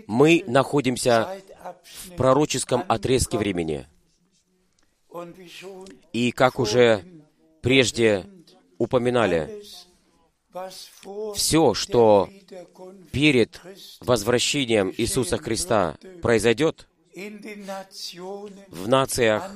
Мы 0.06 0.44
находимся 0.46 1.42
в 1.82 2.12
пророческом 2.12 2.84
отрезке 2.86 3.36
времени. 3.36 3.88
И 6.12 6.30
как 6.30 6.60
уже 6.60 7.04
прежде 7.62 8.24
упоминали, 8.78 9.60
все, 11.34 11.74
что 11.74 12.30
перед 13.10 13.60
возвращением 14.02 14.94
Иисуса 14.96 15.36
Христа 15.36 15.98
произойдет 16.22 16.86
в 17.16 18.88
нациях, 18.88 19.50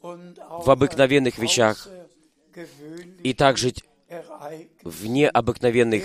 в 0.00 0.70
обыкновенных 0.70 1.38
вещах 1.38 1.88
и 3.22 3.34
также 3.34 3.74
в 4.82 5.06
необыкновенных 5.06 6.02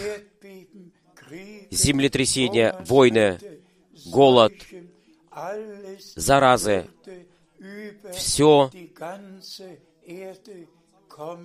землетрясения, 1.72 2.76
войны, 2.86 3.40
голод, 4.08 4.52
заразы, 6.16 6.90
все 8.14 8.70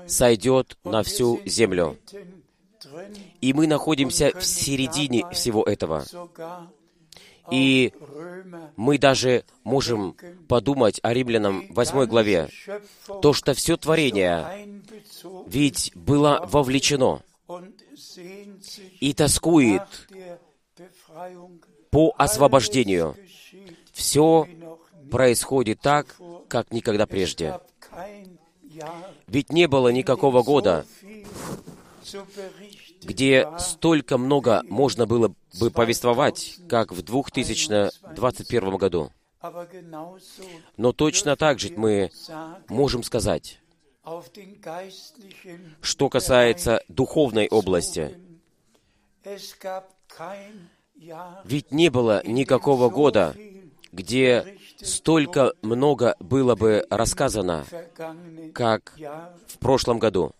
сойдет 0.09 0.77
на 0.83 1.05
всю 1.05 1.41
землю. 1.47 1.97
И 3.41 3.53
мы 3.53 3.67
находимся 3.69 4.33
в 4.37 4.45
середине 4.45 5.29
всего 5.31 5.63
этого. 5.63 6.05
И 7.51 7.93
мы 8.77 8.99
даже 8.99 9.45
можем 9.65 10.17
подумать 10.49 11.01
о 11.03 11.13
Римлянам 11.13 11.67
8 11.71 12.07
главе, 12.07 12.49
то, 13.23 13.33
что 13.33 13.55
все 13.55 13.77
творение 13.77 14.81
ведь 15.47 15.93
было 15.95 16.47
вовлечено 16.49 17.23
и 19.01 19.13
тоскует 19.15 19.83
по 21.91 22.15
освобождению. 22.19 23.17
Все 23.93 24.47
происходит 25.11 25.81
так, 25.81 26.17
как 26.49 26.73
никогда 26.73 27.07
прежде. 27.07 27.59
Ведь 29.27 29.53
не 29.53 29.67
было 29.67 29.89
никакого 29.89 30.43
года, 30.43 30.87
где 33.03 33.49
столько 33.59 34.19
много 34.19 34.63
можно 34.69 35.07
было 35.07 35.35
бы 35.61 35.71
повествовать, 35.71 36.59
как 36.69 36.93
в 36.93 37.03
2021 37.03 38.77
году. 38.77 39.13
Но 40.77 40.93
точно 40.93 41.37
так 41.37 41.59
же 41.61 41.73
мы 41.77 42.11
можем 42.69 43.03
сказать, 43.03 43.61
что 45.81 46.09
касается 46.09 46.83
духовной 46.89 47.49
области. 47.49 48.19
Ведь 51.45 51.71
не 51.71 51.91
было 51.91 52.23
никакого 52.27 52.91
года, 52.91 53.37
где 53.93 54.59
столько 54.81 55.53
много 55.63 56.17
было 56.19 56.57
бы 56.57 56.85
рассказано, 56.91 57.65
как 58.53 58.99
в 59.47 59.59
прошлом 59.59 59.99
году. 59.99 60.33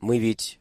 Мы 0.00 0.18
ведь 0.18 0.58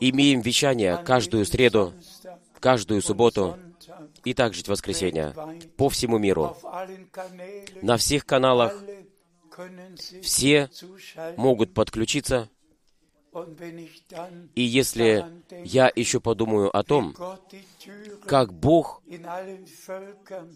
имеем 0.00 0.40
вещание 0.40 0.98
каждую 1.04 1.44
среду, 1.46 1.92
каждую 2.60 3.02
субботу 3.02 3.58
и 4.24 4.34
также 4.34 4.62
в 4.62 4.68
воскресенье 4.68 5.34
по 5.76 5.88
всему 5.88 6.18
миру. 6.18 6.56
На 7.82 7.96
всех 7.96 8.26
каналах 8.26 8.74
все 10.22 10.70
могут 11.36 11.74
подключиться. 11.74 12.48
И 14.54 14.62
если 14.62 15.24
я 15.64 15.90
еще 15.94 16.20
подумаю 16.20 16.74
о 16.76 16.82
том, 16.82 17.14
как 18.26 18.52
Бог 18.52 19.02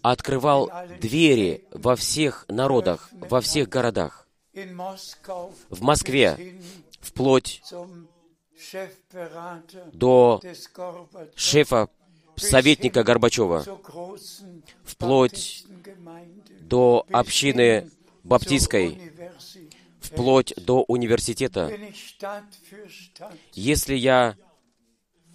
открывал 0.03 0.69
двери 1.01 1.65
во 1.71 1.95
всех 1.95 2.45
народах, 2.47 3.09
во 3.13 3.41
всех 3.41 3.67
городах, 3.69 4.26
в 5.69 5.81
Москве, 5.81 6.59
вплоть 6.99 7.61
до 9.93 10.41
шефа, 11.35 11.89
советника 12.35 13.03
Горбачева, 13.03 13.65
вплоть 14.83 15.65
до 16.61 17.05
общины 17.11 17.89
баптистской, 18.23 19.13
вплоть 19.99 20.53
до 20.57 20.83
университета. 20.87 21.71
Если 23.53 23.95
я 23.95 24.35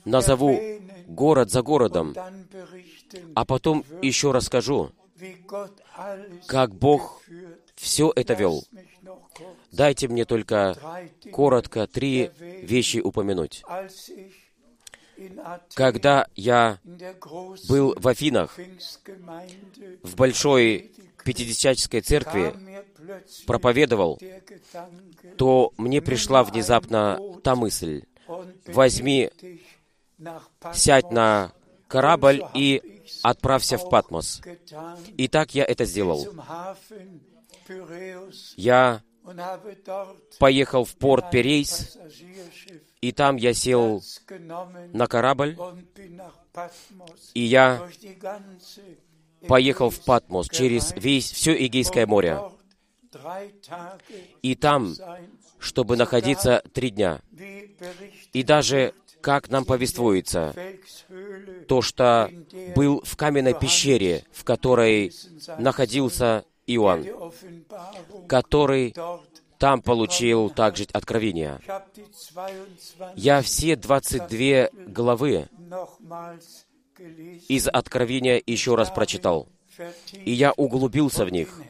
назову 0.04 0.58
город 1.06 1.50
за 1.50 1.62
городом, 1.62 2.14
а 3.34 3.44
потом 3.44 3.84
еще 4.02 4.32
расскажу, 4.32 4.90
как 6.46 6.74
Бог 6.74 7.22
все 7.76 8.12
это 8.14 8.34
вел, 8.34 8.64
дайте 9.70 10.08
мне 10.08 10.24
только 10.24 10.76
коротко 11.32 11.86
три 11.86 12.30
вещи 12.38 12.98
упомянуть. 12.98 13.64
Когда 15.74 16.26
я 16.34 16.78
был 17.68 17.94
в 17.96 18.08
Афинах, 18.08 18.58
в 20.02 20.16
большой 20.16 20.92
пятидесятнической 21.24 22.00
церкви, 22.00 22.54
проповедовал, 23.46 24.18
то 25.36 25.72
мне 25.76 26.00
пришла 26.00 26.42
внезапно 26.44 27.18
та 27.42 27.54
мысль, 27.54 28.02
возьми, 28.66 29.30
сядь 30.72 31.10
на 31.10 31.52
корабль 31.88 32.42
и 32.54 33.02
отправься 33.22 33.78
в 33.78 33.88
Патмос. 33.88 34.40
И 35.16 35.28
так 35.28 35.54
я 35.54 35.64
это 35.64 35.84
сделал. 35.84 36.26
Я 38.56 39.02
поехал 40.38 40.84
в 40.84 40.94
порт 40.96 41.30
Перейс, 41.30 41.96
и 43.00 43.12
там 43.12 43.36
я 43.36 43.54
сел 43.54 44.02
на 44.92 45.06
корабль, 45.06 45.56
и 47.34 47.40
я 47.40 47.88
поехал 49.48 49.90
в 49.90 50.04
Патмос 50.04 50.48
через 50.48 50.92
весь, 50.96 51.30
все 51.30 51.54
Эгейское 51.66 52.06
море. 52.06 52.40
И 54.42 54.54
там, 54.54 54.94
чтобы 55.58 55.96
находиться 55.96 56.62
три 56.72 56.90
дня. 56.90 57.20
И 58.32 58.42
даже, 58.42 58.94
как 59.20 59.50
нам 59.50 59.64
повествуется, 59.64 60.54
то, 61.68 61.82
что 61.82 62.30
был 62.74 63.02
в 63.04 63.16
каменной 63.16 63.54
пещере, 63.54 64.24
в 64.32 64.44
которой 64.44 65.12
находился 65.58 66.44
Иоанн, 66.66 67.06
который 68.28 68.94
там 69.58 69.80
получил 69.80 70.50
также 70.50 70.86
откровение. 70.92 71.60
Ich 71.62 71.68
habe 71.68 71.84
die 71.94 72.04
22 72.04 73.12
Я 73.16 73.42
все 73.42 73.76
22 73.76 74.70
главы 74.88 75.48
из 77.48 77.68
откровения 77.68 78.42
еще 78.44 78.74
раз 78.74 78.90
прочитал, 78.90 79.48
и 80.12 80.32
я 80.32 80.52
углубился 80.52 81.24
в 81.24 81.30
них, 81.30 81.60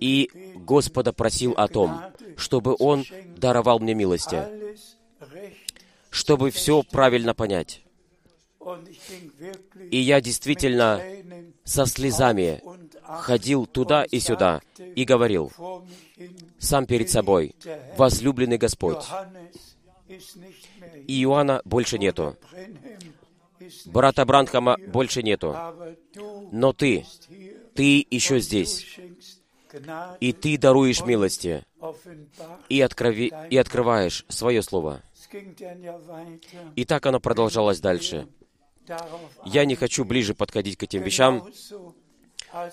и 0.00 0.30
Господа 0.56 1.12
просил 1.12 1.52
о 1.52 1.68
том, 1.68 2.00
чтобы 2.36 2.76
Он 2.78 3.04
даровал 3.36 3.80
мне 3.80 3.94
милости, 3.94 4.38
чтобы 6.10 6.50
все 6.50 6.82
правильно 6.82 7.34
понять. 7.34 7.82
И 9.90 9.98
я 9.98 10.20
действительно 10.20 11.02
со 11.64 11.86
слезами 11.86 12.62
ходил 13.04 13.66
туда 13.66 14.04
и 14.04 14.20
сюда 14.20 14.60
и 14.94 15.04
говорил 15.04 15.52
сам 16.58 16.86
перед 16.86 17.10
собой, 17.10 17.54
«Возлюбленный 17.96 18.58
Господь». 18.58 19.04
И 21.06 21.22
Иоанна 21.22 21.62
больше 21.64 21.98
нету. 21.98 22.36
Брата 23.86 24.24
Бранхама 24.24 24.76
больше 24.88 25.22
нету. 25.22 25.56
Но 26.52 26.72
ты, 26.72 27.06
ты 27.74 28.06
еще 28.10 28.38
здесь. 28.40 28.98
И 30.20 30.32
ты 30.32 30.58
даруешь 30.58 31.02
милости. 31.02 31.64
И, 32.68 32.80
открови, 32.80 33.32
и 33.50 33.56
открываешь 33.56 34.24
свое 34.28 34.62
слово. 34.62 35.02
И 36.76 36.84
так 36.84 37.06
оно 37.06 37.18
продолжалось 37.18 37.80
дальше. 37.80 38.28
Я 39.44 39.64
не 39.64 39.74
хочу 39.74 40.04
ближе 40.04 40.34
подходить 40.34 40.76
к 40.76 40.82
этим 40.84 41.02
вещам, 41.02 41.48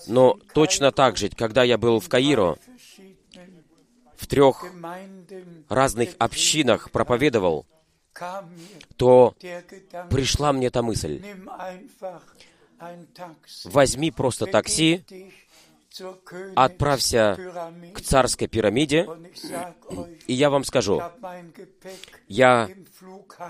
но 0.08 0.38
точно 0.54 0.92
так 0.92 1.18
же, 1.18 1.30
когда 1.30 1.64
я 1.64 1.78
был 1.78 2.00
в 2.00 2.10
Каиро, 2.10 2.58
в 4.16 4.28
трех 4.28 4.66
разных 5.70 6.10
общинах 6.20 6.92
проповедовал, 6.92 7.66
то 8.98 9.36
пришла 10.10 10.54
мне 10.54 10.70
та 10.70 10.82
мысль, 10.82 11.24
возьми 13.66 14.12
просто 14.12 14.46
такси, 14.46 15.04
отправься 16.56 17.38
к 17.94 18.02
царской 18.02 18.48
пирамиде, 18.48 19.08
и 20.28 20.34
я 20.34 20.50
вам 20.50 20.64
скажу, 20.64 21.02
я 22.28 22.70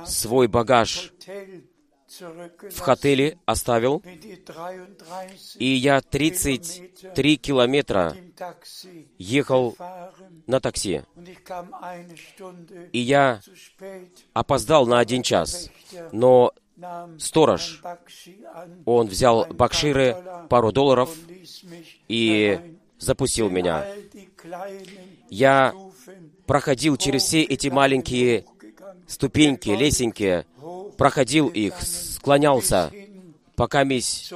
свой 0.06 0.48
багаж 0.48 1.14
в 2.22 2.88
отеле 2.88 3.38
оставил, 3.46 4.04
и 5.56 5.66
я 5.66 6.02
33 6.02 7.38
километра 7.38 8.16
ехал 9.18 9.76
на 10.48 10.60
такси. 10.60 11.02
И 12.92 13.00
я 13.00 13.42
опоздал 14.34 14.86
на 14.86 15.00
один 15.00 15.24
час, 15.24 15.70
но 16.12 16.54
сторож, 17.20 17.82
он 18.86 19.08
взял 19.08 19.46
бакширы, 19.46 20.18
пару 20.50 20.72
долларов, 20.72 21.16
и 22.08 22.78
запустил 22.98 23.50
меня. 23.50 23.86
Я 25.30 25.74
проходил 26.46 26.98
через 26.98 27.24
все 27.24 27.44
эти 27.44 27.68
маленькие 27.68 28.46
ступеньки, 29.08 29.70
лесенки, 29.70 30.46
проходил 31.02 31.48
их, 31.48 31.82
склонялся, 31.82 32.92
пока 33.56 33.84
мись 33.84 34.32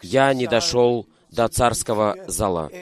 я 0.00 0.32
не 0.32 0.46
дошел 0.46 1.06
до 1.30 1.46
царского 1.48 2.16
зала, 2.26 2.72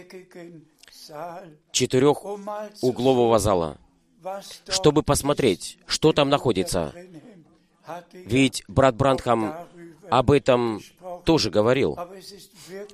четырехуглового 1.72 3.40
зала, 3.40 3.78
чтобы 4.68 5.02
посмотреть, 5.02 5.78
что 5.84 6.12
там 6.12 6.28
находится. 6.28 6.94
Ведь 8.12 8.62
брат 8.68 8.94
Брандхам 8.94 9.52
об 10.08 10.30
этом 10.30 10.80
тоже 11.24 11.50
говорил. 11.50 11.98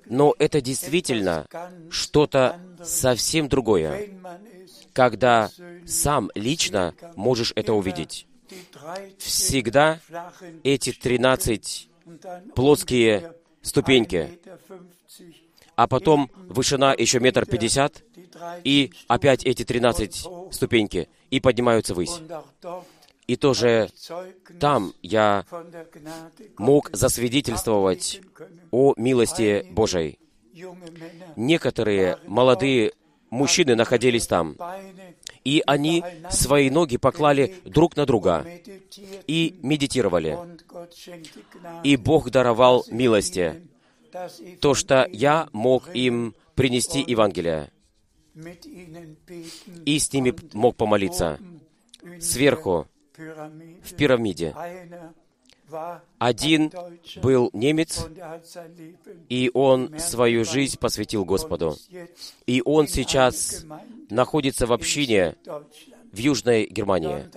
Но 0.07 0.35
это 0.39 0.63
действительно 0.63 1.47
что-то 1.91 2.59
совсем 2.83 3.47
другое, 3.51 4.09
когда 4.95 5.51
сам 5.87 6.31
лично 6.35 6.95
можешь 7.15 7.53
это 7.57 7.75
увидеть. 7.75 8.27
Всегда 9.19 10.01
эти 10.65 10.93
13 10.93 11.89
плоские 12.55 13.35
ступеньки, 13.63 14.39
а 15.77 15.87
потом 15.87 16.31
вышина 16.35 16.95
еще 16.97 17.21
метр 17.21 17.47
пятьдесят, 17.47 18.03
и 18.65 18.93
опять 19.07 19.45
эти 19.45 19.65
13 19.65 20.27
ступеньки, 20.51 21.09
и 21.31 21.41
поднимаются 21.41 21.95
ввысь. 21.95 22.21
И 23.27 23.37
тоже 23.37 23.91
там 24.59 24.95
я 25.03 25.45
мог 26.57 26.89
засвидетельствовать 26.93 28.23
о 28.71 28.95
милости 28.97 29.67
Божией. 29.71 30.19
Некоторые 31.37 32.19
молодые 32.27 32.93
мужчины 33.31 33.77
находились 33.77 34.27
там, 34.27 34.57
и 35.49 35.63
они 35.67 36.05
свои 36.31 36.69
ноги 36.69 36.99
поклали 36.99 37.55
друг 37.65 37.97
на 37.97 38.05
друга 38.05 38.47
и 39.27 39.59
медитировали. 39.63 40.39
И 41.85 41.97
Бог 41.97 42.31
даровал 42.31 42.85
милости, 42.91 43.63
то, 44.61 44.75
что 44.75 45.09
я 45.11 45.49
мог 45.53 45.95
им 45.95 46.35
принести 46.55 47.03
Евангелие, 47.07 47.71
и 49.87 49.99
с 49.99 50.13
ними 50.13 50.35
мог 50.53 50.77
помолиться. 50.77 51.39
Сверху 52.21 52.87
в 53.17 53.95
пирамиде. 53.97 54.55
Один 56.19 56.73
был 57.23 57.51
немец, 57.53 58.07
и 59.29 59.51
он 59.55 59.99
свою 59.99 60.45
жизнь 60.45 60.79
посвятил 60.79 61.25
Господу. 61.25 61.77
И 62.47 62.63
он 62.65 62.89
сейчас 62.89 63.65
находится 64.11 64.67
в 64.67 64.73
общине 64.73 65.37
в 66.13 66.17
Южной 66.17 66.67
Германии. 66.67 67.29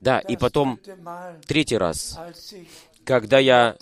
Да, 0.00 0.20
и 0.20 0.36
потом 0.36 0.78
третий 1.46 1.76
раз, 1.76 2.18
когда 3.04 3.38
я 3.38 3.76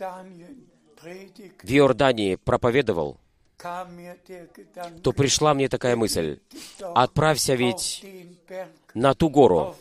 в 1.62 1.70
Иордании 1.70 2.36
проповедовал, 2.36 3.18
то 5.02 5.12
пришла 5.12 5.54
мне 5.54 5.68
такая 5.68 5.96
мысль, 5.96 6.40
отправься 6.80 7.54
ведь 7.54 8.04
на 8.94 9.14
ту 9.14 9.28
гору, 9.28 9.76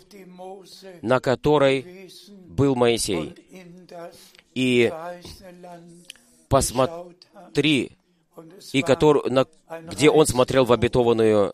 на 1.01 1.19
которой 1.19 2.09
был 2.47 2.75
Моисей, 2.75 3.33
и 4.53 4.91
посмотри, 6.47 7.91
и 8.73 8.81
который, 8.81 9.29
на, 9.29 9.45
где 9.89 10.10
он 10.10 10.25
смотрел 10.25 10.65
в 10.65 10.73
обетованную 10.73 11.53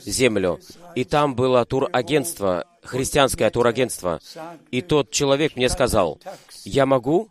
землю. 0.00 0.60
И 0.94 1.04
там 1.04 1.34
было 1.34 1.64
турагентство, 1.64 2.66
христианское 2.82 3.50
турагентство. 3.50 4.20
И 4.70 4.80
тот 4.80 5.10
человек 5.10 5.56
мне 5.56 5.68
сказал, 5.68 6.20
я 6.64 6.86
могу 6.86 7.28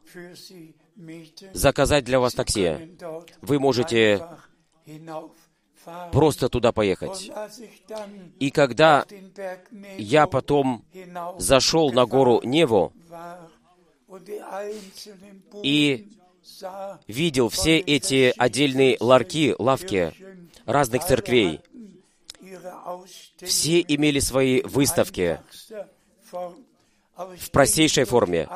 заказать 1.53 2.03
для 2.05 2.19
вас 2.19 2.33
такси. 2.33 2.95
Вы 3.41 3.59
можете 3.59 4.25
просто 6.11 6.49
туда 6.49 6.71
поехать. 6.71 7.31
И 8.39 8.51
когда 8.51 9.05
я 9.97 10.27
потом 10.27 10.85
зашел 11.37 11.91
на 11.91 12.05
гору 12.05 12.41
Неву 12.43 12.93
и 15.63 16.07
видел 17.07 17.49
все 17.49 17.79
эти 17.79 18.33
отдельные 18.37 18.97
ларки, 18.99 19.55
лавки 19.57 20.13
разных 20.65 21.05
церквей, 21.05 21.61
все 23.41 23.81
имели 23.81 24.19
свои 24.19 24.61
выставки 24.61 25.39
в 26.31 27.51
простейшей 27.51 28.05
форме. 28.05 28.47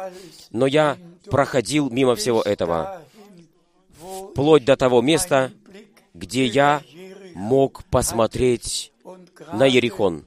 Но 0.51 0.65
я 0.67 0.97
проходил 1.29 1.89
мимо 1.89 2.15
всего 2.15 2.41
этого, 2.41 3.01
вплоть 4.31 4.65
до 4.65 4.75
того 4.75 5.01
места, 5.01 5.51
где 6.13 6.45
я 6.45 6.81
мог 7.35 7.83
посмотреть 7.85 8.91
на 9.53 9.65
Ерихон. 9.65 10.25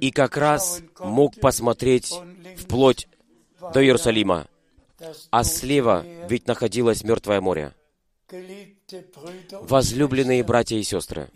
И 0.00 0.10
как 0.10 0.36
раз 0.36 0.82
мог 0.98 1.38
посмотреть 1.40 2.14
вплоть 2.58 3.08
до 3.72 3.84
Иерусалима. 3.84 4.46
А 5.30 5.44
слева 5.44 6.04
ведь 6.28 6.46
находилось 6.46 7.04
Мертвое 7.04 7.40
море. 7.40 7.74
Возлюбленные 9.52 10.42
братья 10.42 10.76
и 10.76 10.82
сестры, 10.82 11.30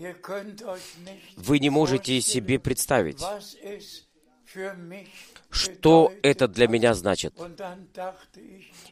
вы 1.36 1.58
не 1.60 1.70
можете 1.70 2.20
себе 2.20 2.58
представить, 2.58 3.22
что 5.50 6.12
это 6.22 6.48
для 6.48 6.66
меня 6.66 6.94
значит. 6.94 7.34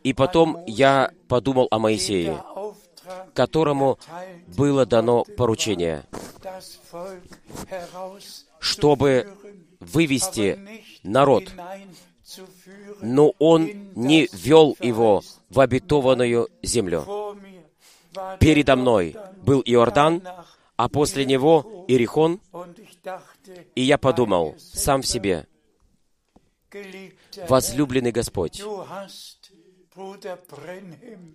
И 0.05 0.12
потом 0.12 0.62
я 0.66 1.12
подумал 1.27 1.66
о 1.70 1.79
Моисее, 1.81 2.40
которому 3.35 3.98
было 4.46 4.87
дано 4.87 5.24
поручение, 5.37 6.05
чтобы 8.61 9.29
вывести 9.81 10.59
народ, 11.03 11.44
но 13.00 13.32
он 13.38 13.70
не 13.94 14.28
вел 14.32 14.76
его 14.80 15.22
в 15.50 15.60
обетованную 15.60 16.48
землю. 16.62 17.36
Передо 18.40 18.76
мной 18.76 19.16
был 19.42 19.62
Иордан, 19.64 20.22
а 20.76 20.88
после 20.88 21.24
него 21.24 21.84
Иерихон, 21.88 22.40
и 23.74 23.82
я 23.82 23.98
подумал 23.98 24.54
сам 24.58 25.02
в 25.02 25.06
себе, 25.06 25.46
возлюбленный 27.48 28.12
Господь, 28.12 28.62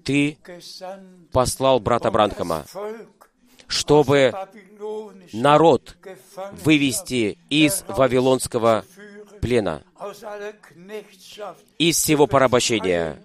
ты 0.04 0.38
послал 1.32 1.80
брата 1.80 2.12
Бранхама, 2.12 2.66
чтобы 3.68 4.34
народ 5.34 5.98
вывести 6.64 7.38
из 7.50 7.84
Вавилонского 7.88 8.86
плена, 9.44 9.84
из 11.78 11.98
всего 11.98 12.28
порабощения, 12.28 13.22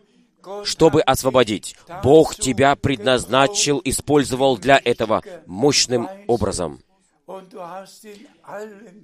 чтобы 0.64 1.00
освободить. 1.02 1.76
Бог 2.02 2.35
тебя 2.35 2.74
предназначил, 2.74 3.81
использовал 3.85 4.59
для 4.59 4.81
этого 4.85 5.22
мощным 5.46 6.09
образом. 6.26 6.81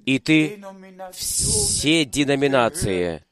И 0.05 0.19
ты 0.19 0.61
все 1.13 2.03
деноминации, 2.03 3.23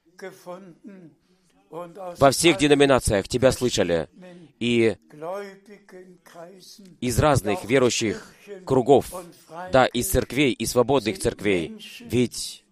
во 1.69 2.31
всех 2.31 2.57
деноминациях 2.57 3.27
тебя 3.27 3.51
слышали, 3.51 4.07
и 4.59 4.95
из 7.01 7.19
разных 7.19 7.65
верующих 7.65 8.33
кругов, 8.65 9.11
да, 9.73 9.85
из 9.87 10.09
церквей, 10.09 10.53
и 10.53 10.65
свободных 10.65 11.19
церквей. 11.19 11.77
Ведь 11.99 12.62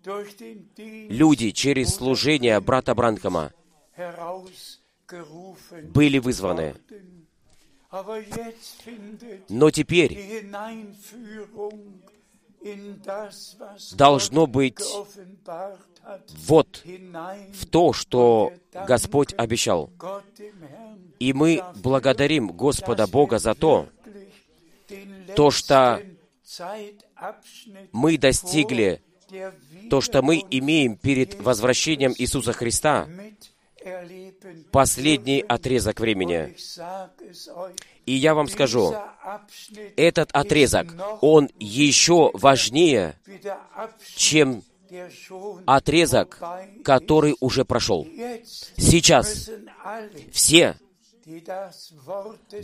люди 1.09 1.51
через 1.51 1.95
служение 1.95 2.59
брата 2.59 2.95
Бранкома 2.95 3.51
были 5.83 6.17
вызваны. 6.17 6.75
Но 9.49 9.69
теперь 9.71 10.45
должно 13.93 14.47
быть 14.47 14.79
вот 16.47 16.83
в 16.85 17.65
то, 17.67 17.93
что 17.93 18.53
Господь 18.73 19.33
обещал. 19.37 19.91
И 21.19 21.33
мы 21.33 21.63
благодарим 21.75 22.47
Господа 22.47 23.07
Бога 23.07 23.39
за 23.39 23.55
то, 23.55 23.89
то, 25.35 25.51
что 25.51 26.01
мы 27.91 28.17
достигли, 28.17 29.01
то, 29.89 30.01
что 30.01 30.21
мы 30.21 30.43
имеем 30.49 30.95
перед 30.95 31.39
возвращением 31.41 32.13
Иисуса 32.17 32.53
Христа, 32.53 33.07
последний 34.71 35.41
отрезок 35.41 35.99
времени. 35.99 36.55
И 38.05 38.13
я 38.13 38.33
вам 38.33 38.47
скажу, 38.47 38.95
этот 39.95 40.31
отрезок, 40.31 40.93
он 41.21 41.49
еще 41.59 42.31
важнее, 42.33 43.15
чем 44.15 44.63
отрезок, 45.65 46.39
который 46.83 47.35
уже 47.39 47.65
прошел. 47.65 48.07
Сейчас 48.77 49.49
все 50.31 50.75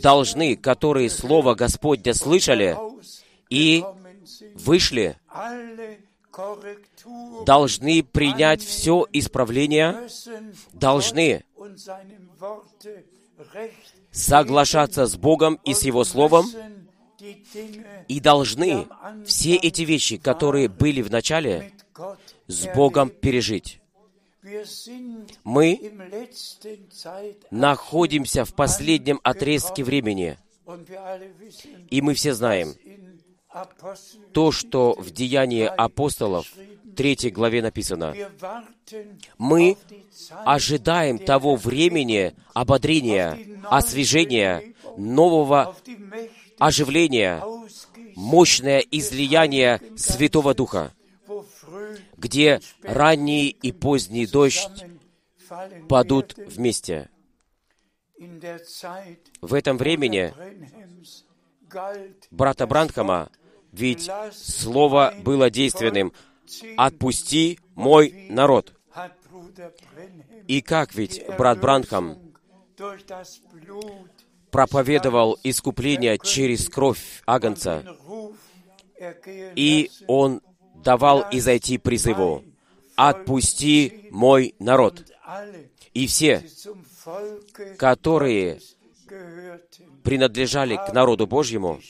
должны, 0.02 0.56
которые 0.56 1.10
Слово 1.10 1.54
Господня 1.54 2.12
слышали 2.14 2.76
и 3.48 3.82
вышли, 4.54 5.16
должны 7.44 8.02
принять 8.02 8.62
все 8.62 9.06
исправление, 9.12 10.08
должны 10.72 11.44
соглашаться 14.10 15.06
с 15.06 15.16
Богом 15.16 15.58
и 15.64 15.74
с 15.74 15.82
Его 15.82 16.04
Словом, 16.04 16.46
и 18.08 18.20
должны 18.20 18.86
все 19.24 19.56
эти 19.56 19.82
вещи, 19.82 20.16
которые 20.16 20.68
были 20.68 21.02
в 21.02 21.10
начале, 21.10 21.72
с 22.46 22.66
Богом 22.74 23.10
пережить. 23.10 23.80
Мы 25.44 25.92
находимся 27.50 28.44
в 28.44 28.54
последнем 28.54 29.20
отрезке 29.22 29.82
времени, 29.84 30.38
и 31.90 32.00
мы 32.00 32.14
все 32.14 32.34
знаем, 32.34 32.74
то, 34.32 34.52
что 34.52 34.94
в 34.98 35.10
Деянии 35.10 35.64
апостолов, 35.64 36.52
3 36.96 37.30
главе 37.30 37.62
написано, 37.62 38.14
мы 39.38 39.76
ожидаем 40.44 41.18
того 41.18 41.56
времени 41.56 42.34
ободрения, 42.52 43.38
освежения, 43.64 44.74
нового 44.96 45.74
оживления, 46.58 47.42
мощное 48.16 48.80
излияние 48.80 49.80
Святого 49.96 50.54
Духа, 50.54 50.92
где 52.16 52.60
ранний 52.82 53.48
и 53.48 53.72
поздний 53.72 54.26
дождь 54.26 54.84
падут 55.88 56.36
вместе. 56.36 57.08
В 59.40 59.54
этом 59.54 59.78
времени 59.78 60.34
брата 62.30 62.66
Бранхама, 62.66 63.30
ведь 63.72 64.10
слово 64.32 65.14
было 65.22 65.50
действенным 65.50 66.12
«Отпусти 66.76 67.58
мой 67.74 68.26
народ». 68.30 68.74
И 70.46 70.60
как 70.62 70.94
ведь 70.94 71.24
брат 71.36 71.60
Бранхам 71.60 72.18
проповедовал 74.50 75.38
искупление 75.44 76.18
через 76.18 76.68
кровь 76.68 77.22
Агнца, 77.26 77.84
и 79.54 79.90
он 80.06 80.40
давал 80.74 81.26
изойти 81.30 81.78
призыву 81.78 82.44
«Отпусти 82.96 84.08
мой 84.10 84.54
народ». 84.58 85.04
И 85.94 86.06
все, 86.06 86.42
которые 87.76 88.60
принадлежали 90.02 90.76
к 90.76 90.92
народу 90.92 91.26
Божьему, 91.26 91.80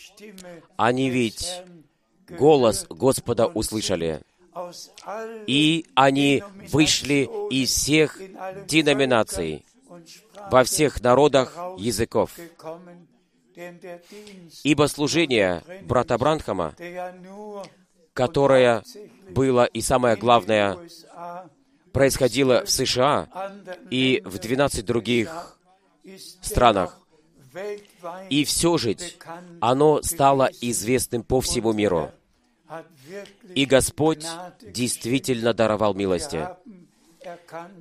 они 0.77 1.11
ведь 1.11 1.63
голос 2.29 2.87
Господа 2.89 3.47
услышали. 3.47 4.23
И 5.47 5.87
они 5.95 6.43
вышли 6.73 7.29
из 7.51 7.71
всех 7.71 8.21
деноминаций, 8.67 9.65
во 10.51 10.65
всех 10.65 11.01
народах 11.01 11.57
языков. 11.79 12.37
Ибо 14.63 14.87
служение 14.87 15.63
брата 15.83 16.19
Бранхама, 16.19 16.75
которое 18.13 18.83
было 19.31 19.65
и 19.65 19.81
самое 19.81 20.17
главное, 20.17 20.79
происходило 21.93 22.65
в 22.65 22.71
США 22.71 23.29
и 23.91 24.23
в 24.25 24.39
12 24.39 24.85
других 24.85 25.59
странах. 26.41 26.99
И 28.31 28.45
все 28.45 28.79
же 28.79 28.97
оно 29.61 30.03
стало 30.03 30.51
известным 30.61 31.23
по 31.23 31.41
всему 31.41 31.73
миру. 31.73 32.11
И 33.55 33.65
Господь 33.65 34.27
действительно 34.63 35.55
даровал 35.55 35.95
милости. 35.95 36.47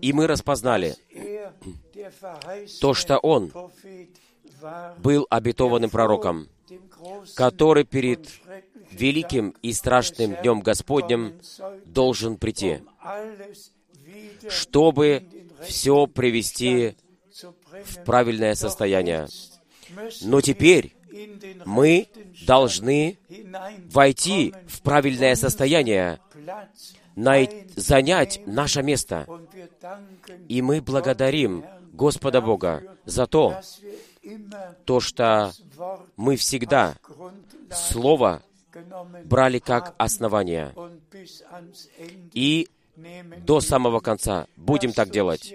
И 0.01 0.13
мы 0.13 0.27
распознали 0.27 0.95
то, 2.81 2.93
что 2.93 3.17
Он 3.19 3.51
был 4.97 5.27
обетованным 5.29 5.89
пророком, 5.89 6.47
который 7.35 7.83
перед 7.83 8.27
великим 8.91 9.53
и 9.61 9.73
страшным 9.73 10.35
днем 10.41 10.61
Господнем 10.61 11.39
должен 11.85 12.37
прийти, 12.37 12.81
чтобы 14.49 15.23
все 15.63 16.07
привести 16.07 16.95
в 17.83 18.03
правильное 18.03 18.55
состояние. 18.55 19.27
Но 20.21 20.41
теперь 20.41 20.93
мы 21.65 22.07
должны 22.45 23.17
войти 23.91 24.53
в 24.67 24.81
правильное 24.81 25.35
состояние, 25.35 26.19
занять 27.75 28.41
наше 28.45 28.83
место. 28.83 29.27
И 30.47 30.61
мы 30.61 30.81
благодарим 30.81 31.65
Господа 31.93 32.41
Бога 32.41 32.83
за 33.05 33.25
то, 33.25 33.59
то, 34.85 34.99
что 34.99 35.51
мы 36.15 36.35
всегда 36.35 36.95
Слово 37.71 38.41
брали 39.25 39.59
как 39.59 39.95
основание. 39.97 40.73
И 42.33 42.67
до 43.45 43.61
самого 43.61 43.99
конца 43.99 44.47
будем 44.55 44.93
так 44.93 45.09
делать. 45.09 45.53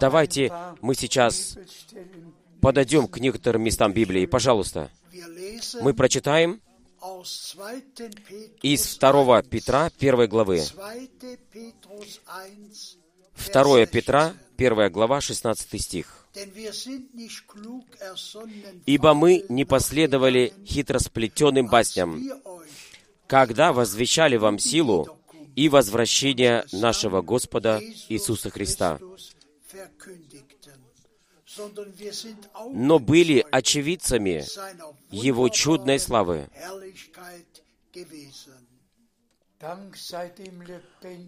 Давайте 0.00 0.52
мы 0.80 0.94
сейчас 0.94 1.58
подойдем 2.62 3.08
к 3.08 3.18
некоторым 3.18 3.62
местам 3.64 3.92
Библии. 3.92 4.24
Пожалуйста, 4.24 4.88
мы 5.82 5.92
прочитаем 5.92 6.62
из 8.62 8.96
2 8.96 9.42
Петра, 9.42 9.90
1 9.98 10.28
главы. 10.28 10.62
2 13.52 13.86
Петра, 13.86 14.34
1 14.56 14.92
глава, 14.92 15.20
16 15.20 15.82
стих. 15.82 16.26
«Ибо 18.86 19.14
мы 19.14 19.44
не 19.48 19.64
последовали 19.64 20.54
хитросплетенным 20.64 21.66
басням, 21.66 22.22
когда 23.26 23.72
возвещали 23.72 24.36
вам 24.36 24.58
силу 24.58 25.18
и 25.56 25.68
возвращение 25.68 26.64
нашего 26.72 27.22
Господа 27.22 27.82
Иисуса 28.08 28.50
Христа, 28.50 28.98
но 32.70 32.98
были 32.98 33.44
очевидцами 33.50 34.44
Его 35.10 35.48
чудной 35.48 35.98
славы. 35.98 36.48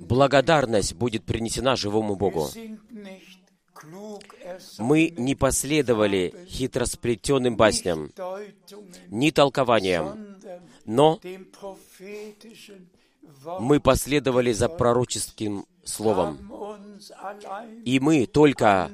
Благодарность 0.00 0.94
будет 0.94 1.24
принесена 1.24 1.76
живому 1.76 2.16
Богу. 2.16 2.48
Мы 4.78 5.14
не 5.16 5.34
последовали 5.34 6.34
хитросплетенным 6.48 7.56
басням, 7.56 8.10
ни 9.08 9.30
толкованиям, 9.30 10.38
но 10.84 11.20
мы 13.60 13.80
последовали 13.80 14.52
за 14.52 14.68
пророческим 14.68 15.66
словом. 15.84 16.50
И 17.84 18.00
мы 18.00 18.26
только 18.26 18.90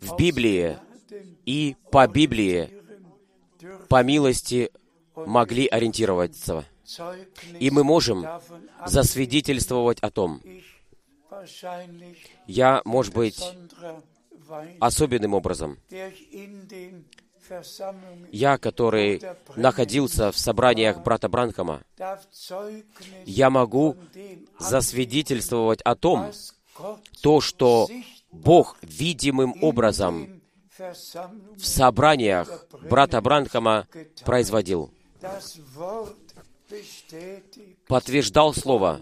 в 0.00 0.16
Библии 0.16 0.78
и 1.46 1.76
по 1.90 2.06
Библии, 2.06 2.70
по 3.88 4.02
милости, 4.02 4.70
могли 5.14 5.66
ориентироваться. 5.66 6.64
И 7.58 7.70
мы 7.70 7.84
можем 7.84 8.26
засвидетельствовать 8.86 10.00
о 10.00 10.10
том, 10.10 10.42
я, 12.46 12.82
может 12.84 13.14
быть, 13.14 13.42
особенным 14.80 15.34
образом, 15.34 15.78
я, 18.32 18.58
который 18.58 19.22
находился 19.56 20.32
в 20.32 20.38
собраниях 20.38 21.02
брата 21.02 21.28
Бранхама, 21.28 21.82
я 23.26 23.50
могу 23.50 23.96
засвидетельствовать 24.58 25.82
о 25.82 25.94
том, 25.94 26.32
то, 27.22 27.40
что 27.40 27.88
Бог 28.30 28.76
видимым 28.82 29.54
образом 29.62 30.40
в 30.78 31.64
собраниях 31.64 32.66
брата 32.88 33.20
Бранхама 33.20 33.86
производил. 34.24 34.90
Подтверждал 37.86 38.52
Слово 38.54 39.00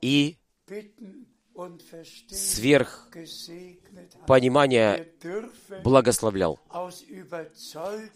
и 0.00 0.36
сверх 2.30 3.08
понимания 4.26 5.08
благословлял. 5.82 6.60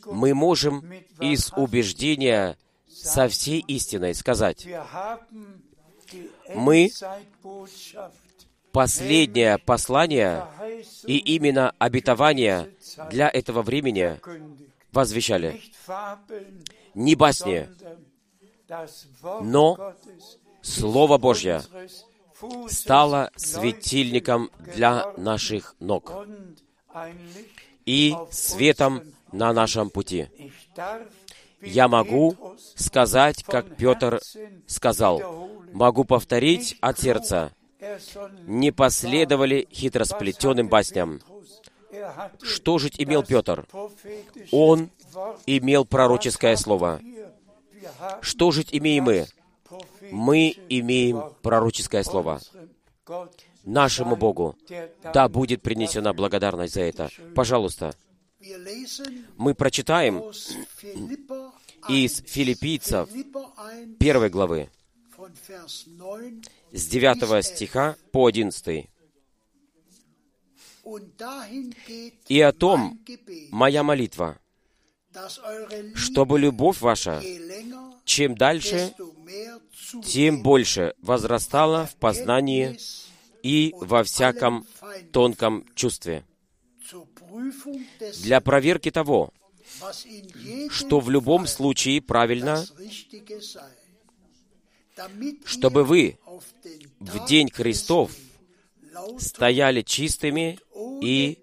Мы 0.07 0.35
можем 0.35 0.93
из 1.21 1.53
убеждения 1.57 2.57
со 2.89 3.29
всей 3.29 3.61
истиной 3.61 4.15
сказать, 4.15 4.67
мы 6.55 6.91
последнее 8.73 9.59
послание 9.59 10.47
и 11.07 11.19
именно 11.19 11.75
обетование 11.79 12.71
для 13.11 13.29
этого 13.29 13.63
времени 13.63 14.19
возвещали. 14.93 15.61
Не 16.95 17.15
басни, 17.15 17.69
но 19.43 19.95
Слово 20.63 21.19
Божье 21.19 21.63
стало 22.69 23.31
светильником 23.37 24.51
для 24.75 25.13
наших 25.17 25.75
ног 25.81 26.13
и 27.85 28.15
светом 28.31 29.03
на 29.33 29.53
нашем 29.53 29.91
пути. 29.91 30.29
Я 31.61 31.89
могу 31.89 32.57
сказать, 32.77 33.45
как 33.45 33.77
Петр 33.77 34.21
сказал, 34.67 35.49
могу 35.73 36.05
повторить 36.05 36.77
от 36.81 36.99
сердца, 36.99 37.53
не 38.47 38.71
последовали 38.71 39.69
хитросплетенным 39.71 40.69
басням. 40.69 41.21
Что 42.41 42.79
же 42.79 42.91
имел 42.99 43.23
Петр? 43.23 43.67
Он 44.51 44.91
имел 45.47 45.85
пророческое 45.85 46.57
слово. 46.57 47.01
Что 48.21 48.51
же 48.51 48.65
имеем 48.71 49.05
мы? 49.05 49.27
Мы 50.11 50.55
имеем 50.69 51.23
пророческое 51.43 52.03
слово. 52.03 52.41
Нашему 53.65 54.17
Богу, 54.17 54.57
да 55.15 55.29
будет 55.29 55.63
принесена 55.63 56.13
благодарность 56.13 56.75
за 56.75 56.83
это. 56.83 57.11
Пожалуйста, 57.35 57.95
мы 59.37 59.55
прочитаем 59.55 60.21
из 61.89 62.23
филиппийцев 62.27 63.09
первой 63.99 64.31
главы, 64.31 64.69
с 66.73 66.87
9 66.87 67.45
стиха 67.45 67.97
по 68.13 68.27
11. 68.27 68.89
«И 72.29 72.41
о 72.41 72.53
том 72.53 73.01
моя 73.51 73.83
молитва, 73.83 74.39
чтобы 75.95 76.39
любовь 76.39 76.81
ваша, 76.81 77.23
чем 78.05 78.35
дальше, 78.35 78.95
тем 80.05 80.43
больше 80.43 80.95
возрастала 80.99 81.87
в 81.87 81.97
познании 81.97 82.79
и 83.43 83.75
во 83.77 84.03
всяком 84.05 84.67
тонком 85.13 85.67
чувстве, 85.75 86.25
для 88.23 88.41
проверки 88.41 88.91
того, 88.91 89.33
что 90.71 91.01
в 91.01 91.11
любом 91.11 91.47
случае 91.47 92.01
правильно, 92.01 92.65
чтобы 95.45 95.85
вы 95.85 96.19
в 97.01 97.27
день 97.27 97.49
крестов 97.49 98.13
стояли 99.19 99.83
чистыми 99.83 100.59
и 101.01 101.39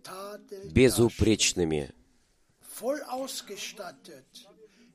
безупречными, 0.65 1.91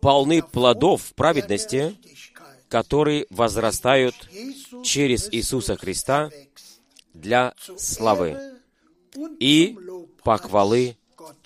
полны 0.00 0.42
плодов 0.42 1.14
праведности, 1.14 1.96
которые 2.68 3.26
возрастают 3.30 4.14
через 4.82 5.28
Иисуса 5.32 5.76
Христа 5.76 6.30
для 7.12 7.54
славы 7.76 8.60
и 9.38 9.78
похвалы 10.22 10.96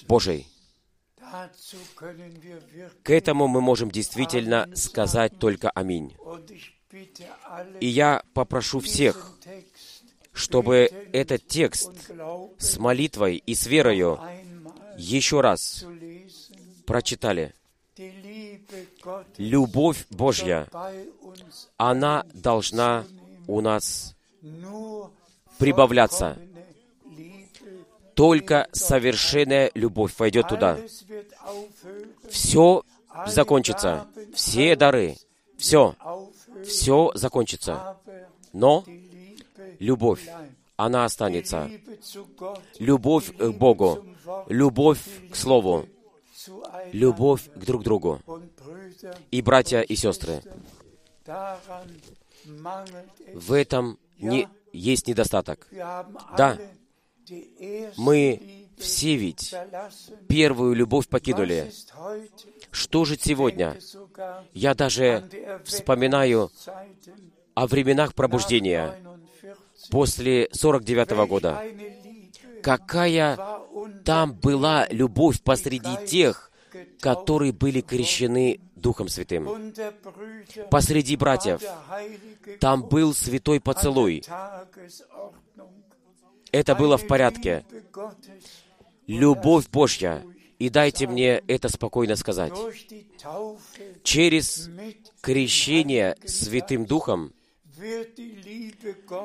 Божией. 0.06 0.46
К 3.02 3.10
этому 3.10 3.48
мы 3.48 3.60
можем 3.60 3.90
действительно 3.90 4.70
сказать 4.74 5.38
только 5.38 5.70
«Аминь». 5.70 6.16
И 7.80 7.86
я 7.86 8.22
попрошу 8.32 8.80
всех, 8.80 9.32
чтобы 10.32 10.90
этот 11.12 11.46
текст 11.46 11.90
с 12.58 12.78
молитвой 12.78 13.36
и 13.36 13.54
с 13.54 13.66
верою 13.66 14.20
еще 14.96 15.40
раз 15.40 15.84
прочитали. 16.86 17.54
Любовь 19.36 20.06
Божья, 20.10 20.68
она 21.76 22.24
должна 22.32 23.04
у 23.46 23.60
нас 23.60 24.14
прибавляться. 25.58 26.38
Только 28.14 28.68
совершенная 28.72 29.70
любовь 29.74 30.14
войдет 30.18 30.48
туда. 30.48 30.78
Все 32.30 32.82
закончится. 33.26 34.06
Все 34.34 34.74
дары. 34.74 35.16
Все 35.56 35.96
все 36.66 37.10
закончится. 37.14 37.96
Но 38.52 38.84
любовь, 39.78 40.28
она 40.76 41.04
останется. 41.04 41.70
Любовь 42.78 43.36
к 43.36 43.50
Богу, 43.50 44.04
любовь 44.48 45.00
к 45.30 45.36
Слову, 45.36 45.86
любовь 46.92 47.48
к 47.54 47.58
друг 47.58 47.82
другу. 47.82 48.20
И 49.30 49.42
братья 49.42 49.80
и 49.80 49.96
сестры, 49.96 50.42
в 53.34 53.52
этом 53.52 53.98
не, 54.18 54.48
есть 54.72 55.06
недостаток. 55.06 55.68
Да, 56.36 56.58
мы 57.96 58.68
все 58.78 59.16
ведь 59.16 59.54
первую 60.28 60.74
любовь 60.74 61.08
покинули. 61.08 61.72
Что 62.70 63.04
же 63.04 63.16
сегодня? 63.20 63.76
Я 64.52 64.74
даже 64.74 65.28
вспоминаю 65.64 66.50
о 67.54 67.66
временах 67.66 68.14
пробуждения 68.14 68.94
после 69.90 70.48
49 70.52 71.12
-го 71.12 71.26
года. 71.26 71.62
Какая 72.62 73.38
там 74.04 74.32
была 74.34 74.86
любовь 74.90 75.40
посреди 75.42 76.06
тех, 76.06 76.50
которые 77.00 77.52
были 77.52 77.80
крещены 77.80 78.60
Духом 78.76 79.08
Святым. 79.08 79.72
Посреди 80.70 81.16
братьев 81.16 81.62
там 82.60 82.82
был 82.82 83.14
святой 83.14 83.60
поцелуй. 83.60 84.22
Это 86.52 86.74
было 86.74 86.96
в 86.96 87.06
порядке. 87.06 87.64
Любовь 89.06 89.68
Божья 89.70 90.22
и 90.58 90.70
дайте 90.70 91.06
мне 91.06 91.42
это 91.46 91.68
спокойно 91.68 92.16
сказать. 92.16 92.52
Через 94.02 94.70
крещение 95.20 96.16
Святым 96.24 96.84
Духом, 96.86 97.32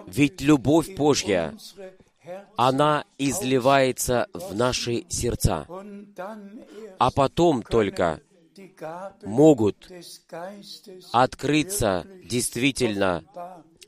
ведь 0.07 0.41
любовь 0.41 0.95
Божья, 0.95 1.57
она 2.55 3.05
изливается 3.17 4.27
в 4.33 4.55
наши 4.55 5.05
сердца. 5.09 5.67
А 6.99 7.11
потом 7.11 7.63
только 7.63 8.21
могут 9.23 9.91
открыться 11.11 12.05
действительно 12.23 13.23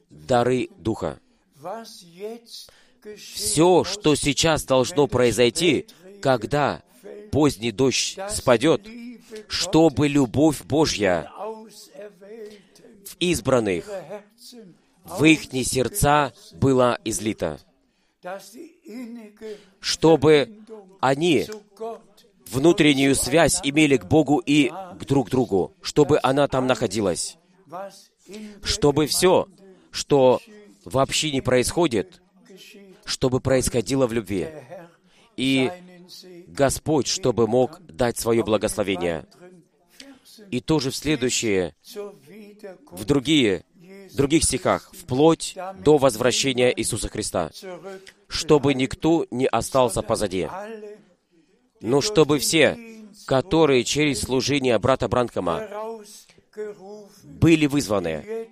дары 0.09 0.69
Духа. 0.77 1.19
Все, 3.15 3.83
что 3.83 4.15
сейчас 4.15 4.63
должно 4.63 5.07
произойти, 5.07 5.87
когда 6.21 6.81
поздний 7.35 7.73
дождь 7.73 8.17
спадет, 8.29 8.87
чтобы 9.49 10.07
любовь 10.07 10.63
Божья 10.63 11.29
в 13.03 13.17
избранных, 13.19 13.89
в 15.03 15.25
их 15.25 15.41
сердца 15.67 16.31
была 16.53 16.97
излита, 17.03 17.59
чтобы 19.81 20.59
они 21.01 21.45
внутреннюю 22.47 23.15
связь 23.15 23.59
имели 23.63 23.97
к 23.97 24.05
Богу 24.05 24.37
и 24.37 24.69
к 24.69 25.03
друг 25.05 25.29
другу, 25.29 25.73
чтобы 25.81 26.21
она 26.23 26.47
там 26.47 26.67
находилась, 26.67 27.37
чтобы 28.63 29.07
все, 29.07 29.49
что 29.91 30.39
в 30.85 30.97
общине 30.99 31.41
происходит, 31.41 32.21
чтобы 33.03 33.41
происходило 33.41 34.07
в 34.07 34.13
любви. 34.13 34.47
И 35.35 35.69
Господь, 36.55 37.07
чтобы 37.07 37.47
мог 37.47 37.79
дать 37.81 38.17
свое 38.17 38.43
благословение. 38.43 39.25
И 40.51 40.61
тоже 40.61 40.91
в 40.91 40.95
следующие, 40.95 41.75
в 42.91 43.05
другие, 43.05 43.65
в 44.11 44.15
других 44.15 44.43
стихах, 44.43 44.91
вплоть 44.93 45.57
до 45.79 45.97
возвращения 45.97 46.73
Иисуса 46.75 47.09
Христа, 47.09 47.51
чтобы 48.27 48.73
никто 48.73 49.27
не 49.31 49.47
остался 49.47 50.01
позади, 50.01 50.49
но 51.81 52.01
чтобы 52.01 52.39
все, 52.39 52.77
которые 53.25 53.83
через 53.83 54.21
служение 54.21 54.77
брата 54.79 55.07
Бранкома 55.07 55.67
были 57.23 57.65
вызваны, 57.65 58.49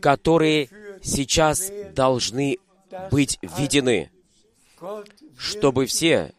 которые 0.00 0.68
сейчас 1.02 1.70
должны 1.94 2.58
быть 3.10 3.38
введены, 3.42 4.10
чтобы 5.36 5.86
все 5.86 6.32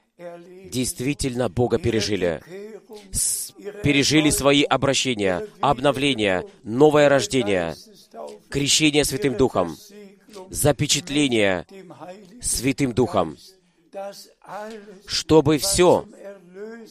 действительно 0.65 1.49
Бога 1.49 1.77
пережили, 1.77 2.41
пережили 3.83 4.29
свои 4.29 4.63
обращения, 4.63 5.45
обновления, 5.59 6.45
новое 6.63 7.09
рождение, 7.09 7.75
крещение 8.49 9.05
Святым 9.05 9.35
Духом, 9.35 9.77
запечатление 10.49 11.65
Святым 12.41 12.93
Духом, 12.93 13.37
чтобы 15.05 15.57
все, 15.57 16.05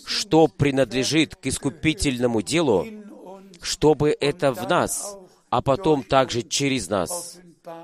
что 0.05 0.49
принадлежит 0.49 1.37
к 1.37 1.47
искупительному 1.47 2.43
делу, 2.43 2.87
чтобы 3.61 4.17
это 4.21 4.53
в 4.53 4.69
нас, 4.69 5.17
а 5.51 5.63
потом 5.63 6.03
также 6.03 6.43
через 6.43 6.89
нас 6.89 7.39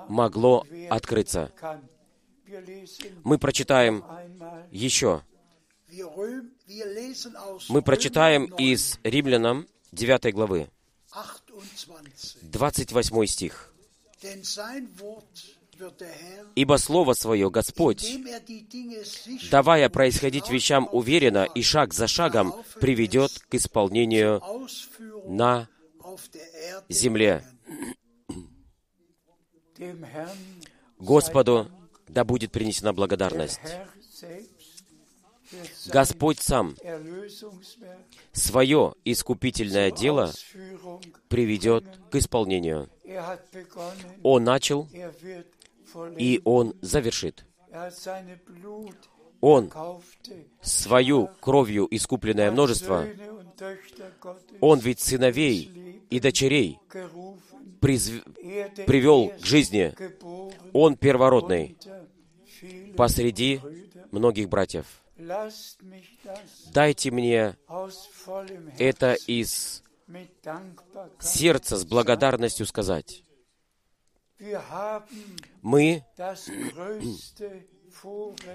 могло 0.08 0.66
открыться. 0.88 1.50
Мы 3.24 3.38
прочитаем 3.38 4.04
еще. 4.70 5.22
Мы 7.68 7.82
прочитаем 7.82 8.44
из 8.56 8.98
Римлянам 9.02 9.66
9 9.92 10.34
главы, 10.34 10.68
28 12.42 13.26
стих. 13.26 13.72
Ибо 16.54 16.76
Слово 16.78 17.12
Свое 17.12 17.50
Господь, 17.50 18.06
давая 19.50 19.88
происходить 19.90 20.48
вещам 20.48 20.88
уверенно 20.90 21.44
и 21.44 21.62
шаг 21.62 21.92
за 21.92 22.06
шагом, 22.06 22.54
приведет 22.80 23.32
к 23.48 23.54
исполнению 23.54 24.42
на 25.26 25.68
земле. 26.88 27.44
Господу 30.98 31.70
да 32.08 32.24
будет 32.24 32.52
принесена 32.52 32.92
благодарность. 32.92 33.60
Господь 35.86 36.40
сам 36.40 36.74
свое 38.32 38.94
искупительное 39.04 39.90
дело 39.90 40.32
приведет 41.28 41.84
к 42.10 42.16
исполнению. 42.16 42.88
Он 44.22 44.44
начал, 44.44 44.88
и 46.18 46.40
Он 46.44 46.74
завершит. 46.80 47.44
Он 49.40 49.70
свою 50.62 51.30
кровью 51.40 51.86
искупленное 51.90 52.50
множество, 52.50 53.06
Он 54.60 54.78
ведь 54.80 55.00
сыновей 55.00 56.02
и 56.10 56.20
дочерей 56.20 56.78
призв... 57.80 58.22
привел 58.86 59.28
к 59.40 59.44
жизни. 59.44 59.94
Он 60.72 60.96
первородный 60.96 61.76
посреди 62.96 63.60
многих 64.10 64.48
братьев. 64.48 64.86
Дайте 66.72 67.10
мне 67.10 67.56
это 68.78 69.14
из 69.26 69.82
сердца 71.18 71.76
с 71.78 71.84
благодарностью 71.86 72.66
сказать. 72.66 73.22
Мы 75.62 76.04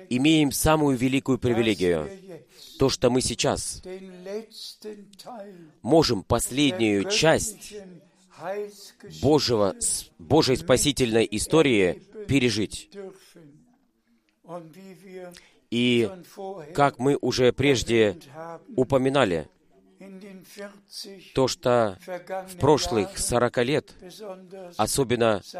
имеем 0.09 0.51
самую 0.51 0.97
великую 0.97 1.39
привилегию, 1.39 2.09
то, 2.77 2.89
что 2.89 3.09
мы 3.09 3.21
сейчас 3.21 3.81
можем 5.81 6.23
последнюю 6.23 7.09
часть 7.09 7.73
Божьего, 9.21 9.75
Божьей 10.19 10.57
спасительной 10.57 11.27
истории 11.31 12.03
пережить. 12.27 12.89
И, 15.71 16.07
как 16.75 16.99
мы 16.99 17.17
уже 17.21 17.51
прежде 17.53 18.19
упоминали, 18.75 19.47
то, 21.33 21.47
что 21.47 21.97
в 22.47 22.57
прошлых 22.57 23.17
40 23.17 23.57
лет, 23.59 23.95
особенно 24.77 25.41
с 25.41 25.55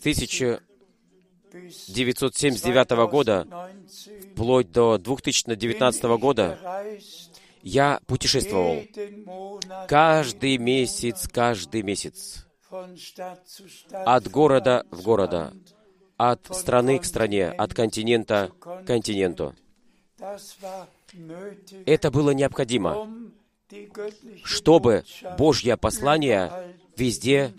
1979 0.00 2.90
года 3.10 3.46
вплоть 4.32 4.72
до 4.72 4.98
2019 4.98 6.04
года, 6.18 6.58
я 7.62 8.00
путешествовал. 8.06 8.82
Каждый 9.86 10.58
месяц, 10.58 11.28
каждый 11.28 11.82
месяц, 11.82 12.44
от 13.90 14.28
города 14.30 14.84
в 14.90 15.02
города, 15.02 15.52
от 16.30 16.54
страны 16.54 17.00
к 17.00 17.04
стране, 17.04 17.48
от 17.48 17.74
континента 17.74 18.52
к 18.60 18.84
континенту. 18.84 19.56
Это 21.84 22.10
было 22.12 22.30
необходимо, 22.30 23.08
чтобы 24.44 25.04
Божье 25.36 25.76
послание 25.76 26.76
везде 26.96 27.52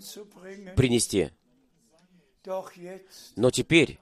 принести. 0.76 1.30
Но 3.36 3.50
теперь, 3.50 3.98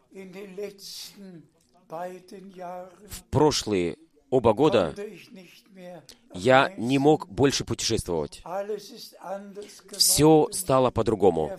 в 3.08 3.22
прошлые 3.30 3.98
оба 4.30 4.52
года, 4.52 4.94
я 6.34 6.72
не 6.76 6.98
мог 6.98 7.28
больше 7.28 7.64
путешествовать. 7.64 8.44
Все 9.90 10.48
стало 10.52 10.92
по-другому. 10.92 11.58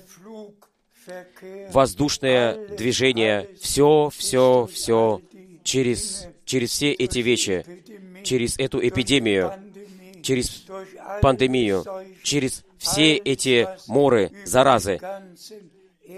Воздушное 1.72 2.68
движение, 2.76 3.50
все, 3.60 4.10
все, 4.16 4.68
все, 4.72 5.22
через, 5.64 6.28
через 6.46 6.72
все 6.72 6.92
эти 6.92 7.20
вещи, 7.20 7.66
через 8.24 8.58
эту 8.58 8.86
эпидемию, 8.86 9.54
через 10.22 10.66
пандемию, 11.22 11.84
через 12.24 12.64
все 12.78 13.16
эти 13.16 13.68
моры, 13.88 14.32
заразы, 14.46 15.00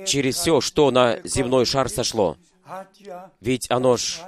через 0.06 0.36
все, 0.36 0.62
что 0.62 0.92
на 0.92 1.20
земной 1.24 1.66
шар 1.66 1.90
сошло. 1.90 2.38
Ведь 3.42 3.70
оно 3.70 3.98
ж 3.98 4.20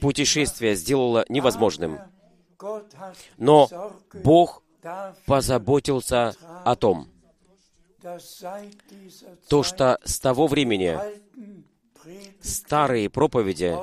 путешествие 0.00 0.74
сделало 0.74 1.24
невозможным. 1.28 1.98
Но 3.36 3.68
Бог 4.12 4.62
позаботился 5.26 6.34
о 6.64 6.76
том, 6.76 7.08
то, 9.48 9.62
что 9.62 9.98
с 10.04 10.20
того 10.20 10.46
времени 10.46 10.98
старые 12.40 13.08
проповеди 13.08 13.76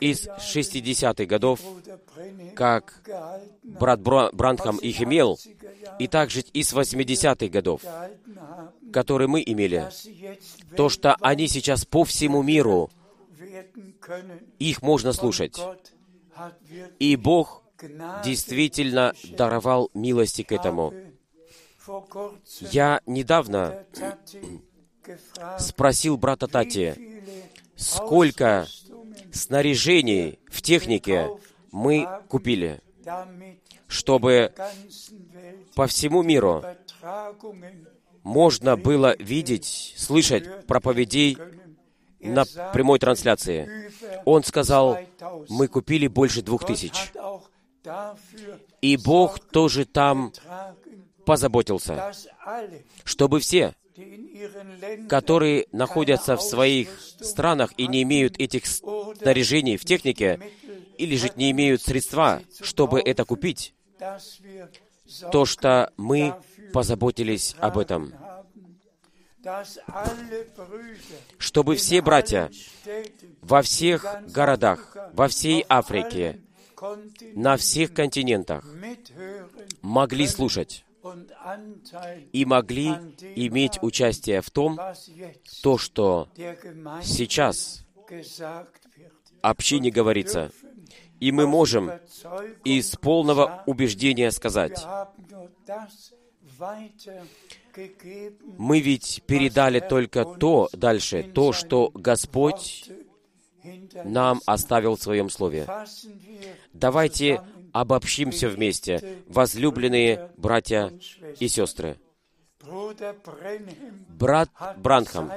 из 0.00 0.28
60-х 0.28 1.24
годов, 1.24 1.60
как 2.54 3.02
брат 3.62 4.00
Брандхам 4.00 4.76
их 4.78 5.00
имел, 5.02 5.38
и 5.98 6.06
также 6.08 6.40
из 6.40 6.72
80-х 6.72 7.48
годов, 7.48 7.82
которые 8.92 9.28
мы 9.28 9.42
имели, 9.44 9.88
то, 10.76 10.88
что 10.88 11.16
они 11.20 11.48
сейчас 11.48 11.84
по 11.84 12.04
всему 12.04 12.42
миру, 12.42 12.90
их 14.58 14.82
можно 14.82 15.12
слушать. 15.12 15.58
И 16.98 17.16
Бог 17.16 17.62
действительно 18.24 19.14
даровал 19.36 19.90
милости 19.94 20.42
к 20.42 20.52
этому. 20.52 20.92
Я 22.70 23.00
недавно 23.06 23.84
спросил 25.58 26.16
брата 26.16 26.46
Тати, 26.46 27.22
сколько 27.76 28.66
снаряжений 29.32 30.38
в 30.48 30.62
технике 30.62 31.28
мы 31.72 32.06
купили, 32.28 32.80
чтобы 33.86 34.52
по 35.74 35.86
всему 35.86 36.22
миру 36.22 36.64
можно 38.22 38.76
было 38.76 39.16
видеть, 39.18 39.94
слышать 39.96 40.66
проповедей 40.66 41.38
на 42.20 42.44
прямой 42.72 42.98
трансляции. 42.98 43.90
Он 44.24 44.44
сказал, 44.44 44.94
2000. 44.94 45.46
мы 45.48 45.68
купили 45.68 46.06
больше 46.06 46.42
двух 46.42 46.66
тысяч. 46.66 47.12
И 48.82 48.96
Бог 48.98 49.38
тоже 49.38 49.86
там 49.86 50.32
позаботился, 51.24 52.12
чтобы 53.04 53.40
все, 53.40 53.74
которые 55.08 55.66
находятся 55.72 56.36
в 56.36 56.42
своих 56.42 56.88
странах 57.20 57.72
и 57.76 57.86
не 57.86 58.02
имеют 58.02 58.38
этих 58.38 58.66
снаряжений 58.66 59.76
в 59.76 59.84
технике, 59.84 60.40
или 60.96 61.16
же 61.16 61.30
не 61.36 61.50
имеют 61.50 61.82
средства, 61.82 62.42
чтобы 62.60 63.00
это 63.00 63.24
купить, 63.24 63.74
то 65.32 65.44
что 65.44 65.92
мы 65.96 66.34
позаботились 66.72 67.56
об 67.58 67.78
этом, 67.78 68.12
чтобы 71.38 71.76
все 71.76 72.02
братья 72.02 72.50
во 73.40 73.62
всех 73.62 74.04
городах, 74.28 74.96
во 75.12 75.28
всей 75.28 75.64
Африке, 75.68 76.40
на 77.34 77.56
всех 77.56 77.92
континентах 77.92 78.64
могли 79.82 80.26
слушать 80.26 80.84
и 82.32 82.44
могли 82.44 82.88
иметь 83.36 83.78
участие 83.82 84.40
в 84.40 84.50
том, 84.50 84.78
то, 85.62 85.78
что 85.78 86.28
сейчас 87.02 87.84
общине 89.42 89.90
говорится. 89.90 90.50
И 91.20 91.32
мы 91.32 91.46
можем 91.46 91.90
из 92.64 92.96
полного 92.96 93.62
убеждения 93.66 94.30
сказать, 94.30 94.82
мы 98.58 98.80
ведь 98.80 99.22
передали 99.26 99.80
только 99.80 100.24
то 100.24 100.68
дальше, 100.72 101.22
то, 101.22 101.52
что 101.52 101.90
Господь 101.94 102.90
нам 104.04 104.40
оставил 104.46 104.96
в 104.96 105.02
Своем 105.02 105.28
Слове. 105.28 105.66
Давайте 106.72 107.42
обобщимся 107.72 108.48
вместе, 108.48 109.22
возлюбленные 109.26 110.30
братья 110.36 110.92
и 111.38 111.48
сестры. 111.48 111.98
Брат 114.08 114.50
Бранхам 114.76 115.30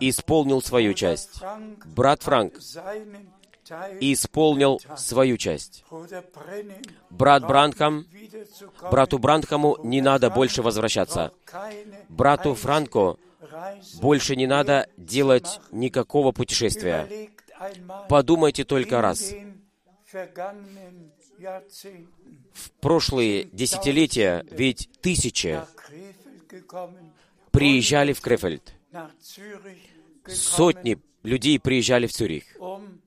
исполнил 0.00 0.62
свою 0.62 0.94
часть. 0.94 1.42
Брат 1.86 2.22
Франк 2.22 2.54
исполнил 4.00 4.80
свою 4.96 5.36
часть. 5.36 5.84
Брат 7.10 7.46
Бранхам, 7.46 8.06
брату 8.90 9.18
Бранхаму 9.18 9.76
не 9.82 10.00
надо 10.00 10.30
больше 10.30 10.62
возвращаться. 10.62 11.32
Брату 12.08 12.54
Франко 12.54 13.16
больше 14.00 14.36
не 14.36 14.46
надо 14.46 14.88
делать 14.96 15.60
никакого 15.72 16.32
путешествия. 16.32 17.08
Подумайте 18.08 18.64
только 18.64 19.00
раз. 19.02 19.34
В 22.52 22.70
прошлые 22.80 23.44
десятилетия 23.44 24.44
ведь 24.50 24.88
тысячи 25.02 25.60
приезжали 27.50 28.12
в 28.14 28.20
Крефельд. 28.20 28.74
Сотни 30.26 30.98
людей 31.22 31.60
приезжали 31.60 32.06
в 32.06 32.12
Цюрих, 32.12 32.44
um 32.58 33.00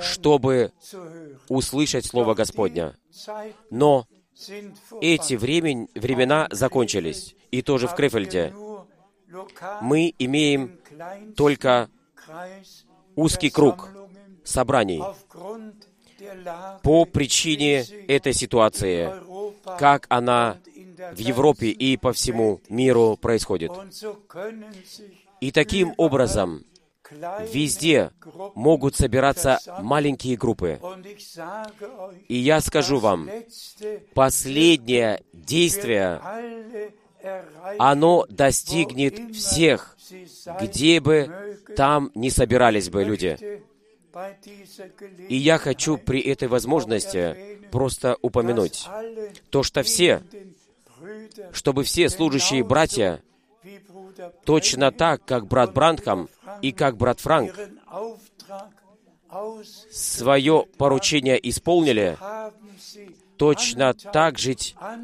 чтобы 0.00 0.72
услышать 1.48 2.06
Слово 2.06 2.34
Господня. 2.34 2.96
Но 3.70 4.06
эти 5.00 5.34
времен, 5.34 5.88
времена 5.94 6.48
закончились. 6.50 7.34
И 7.50 7.62
тоже 7.62 7.88
в 7.88 7.94
Крефельде. 7.94 8.54
Мы 9.80 10.14
имеем 10.18 10.78
только 11.36 11.88
узкий 13.16 13.50
круг 13.50 13.88
собраний 14.48 15.02
по 16.82 17.04
причине 17.04 17.84
этой 18.08 18.32
ситуации, 18.32 19.12
как 19.78 20.06
она 20.08 20.56
в 21.12 21.18
Европе 21.18 21.68
и 21.68 21.96
по 21.96 22.12
всему 22.12 22.60
миру 22.68 23.16
происходит. 23.20 23.70
И 25.40 25.52
таким 25.52 25.94
образом 25.96 26.64
везде 27.52 28.10
могут 28.54 28.96
собираться 28.96 29.60
маленькие 29.80 30.36
группы. 30.36 30.80
И 32.28 32.36
я 32.36 32.60
скажу 32.60 32.98
вам, 32.98 33.30
последнее 34.14 35.22
действие, 35.32 36.20
оно 37.78 38.26
достигнет 38.28 39.34
всех, 39.34 39.96
где 40.60 41.00
бы 41.00 41.30
там 41.76 42.10
не 42.14 42.30
собирались 42.30 42.90
бы 42.90 43.04
люди. 43.04 43.62
И 45.28 45.36
я 45.36 45.58
хочу 45.58 45.98
при 45.98 46.20
этой 46.20 46.48
возможности 46.48 47.58
просто 47.70 48.16
упомянуть 48.22 48.86
то, 49.50 49.62
что 49.62 49.82
все, 49.82 50.22
чтобы 51.52 51.84
все 51.84 52.08
служащие 52.08 52.64
братья 52.64 53.22
точно 54.44 54.90
так, 54.92 55.24
как 55.24 55.46
брат 55.46 55.72
Бранхам 55.72 56.28
и 56.62 56.72
как 56.72 56.96
брат 56.96 57.20
Франк, 57.20 57.54
свое 59.90 60.64
поручение 60.78 61.38
исполнили, 61.48 62.16
точно 63.36 63.94
так 63.94 64.38
же 64.38 64.56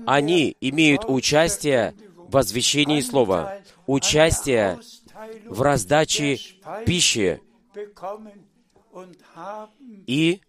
они 0.06 0.56
имеют 0.60 1.04
участие 1.06 1.94
в 2.16 2.30
возвещении 2.32 3.00
Слова, 3.00 3.58
участие 3.86 4.80
в 5.46 5.62
раздаче 5.62 6.38
пищи, 6.86 7.40
и 10.06 10.40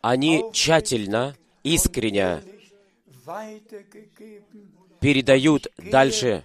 они 0.00 0.44
тщательно, 0.52 1.36
искренне 1.62 2.42
передают 5.00 5.68
дальше. 5.78 6.44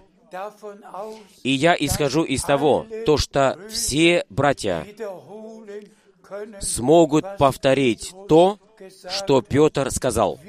И 1.43 1.51
я 1.51 1.75
исхожу 1.79 2.23
из 2.23 2.43
того, 2.43 2.87
то, 3.05 3.17
что 3.17 3.59
все 3.69 4.25
братья 4.29 4.85
смогут 6.59 7.25
повторить 7.37 8.13
то, 8.27 8.59
что 9.09 9.41
Петр 9.41 9.91
сказал. 9.91 10.39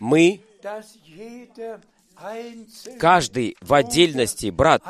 Мы, 0.00 0.40
каждый 2.98 3.56
в 3.60 3.72
отдельности, 3.72 4.50
брат, 4.50 4.82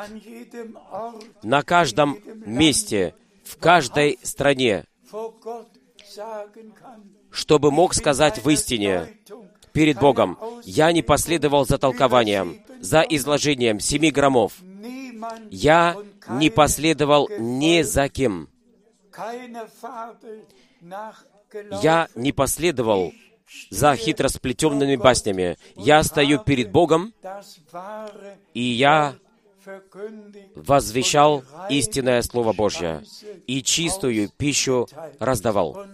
на 1.41 1.63
каждом 1.63 2.19
месте, 2.45 3.15
в 3.45 3.57
каждой 3.57 4.19
стране, 4.23 4.85
чтобы 7.31 7.71
мог 7.71 7.93
сказать 7.93 8.43
в 8.43 8.49
истине 8.49 9.17
перед 9.71 9.99
Богом, 9.99 10.37
я 10.63 10.91
не 10.91 11.01
последовал 11.01 11.65
за 11.65 11.77
толкованием, 11.77 12.61
за 12.81 13.01
изложением 13.01 13.79
семи 13.79 14.11
громов. 14.11 14.53
Я 15.49 15.95
не 16.27 16.49
последовал 16.49 17.29
ни 17.39 17.81
за 17.83 18.09
кем. 18.09 18.49
Я 21.81 22.09
не 22.15 22.31
последовал 22.31 23.13
за 23.69 23.95
хитросплетенными 23.95 24.95
баснями. 24.95 25.57
Я 25.75 26.03
стою 26.03 26.39
перед 26.39 26.71
Богом, 26.71 27.13
и 28.53 28.61
я 28.61 29.15
возвещал 30.55 31.43
истинное 31.69 32.21
Слово 32.21 32.53
Божье 32.53 33.03
и 33.47 33.61
чистую 33.61 34.29
пищу 34.29 34.87
раздавал. 35.19 35.85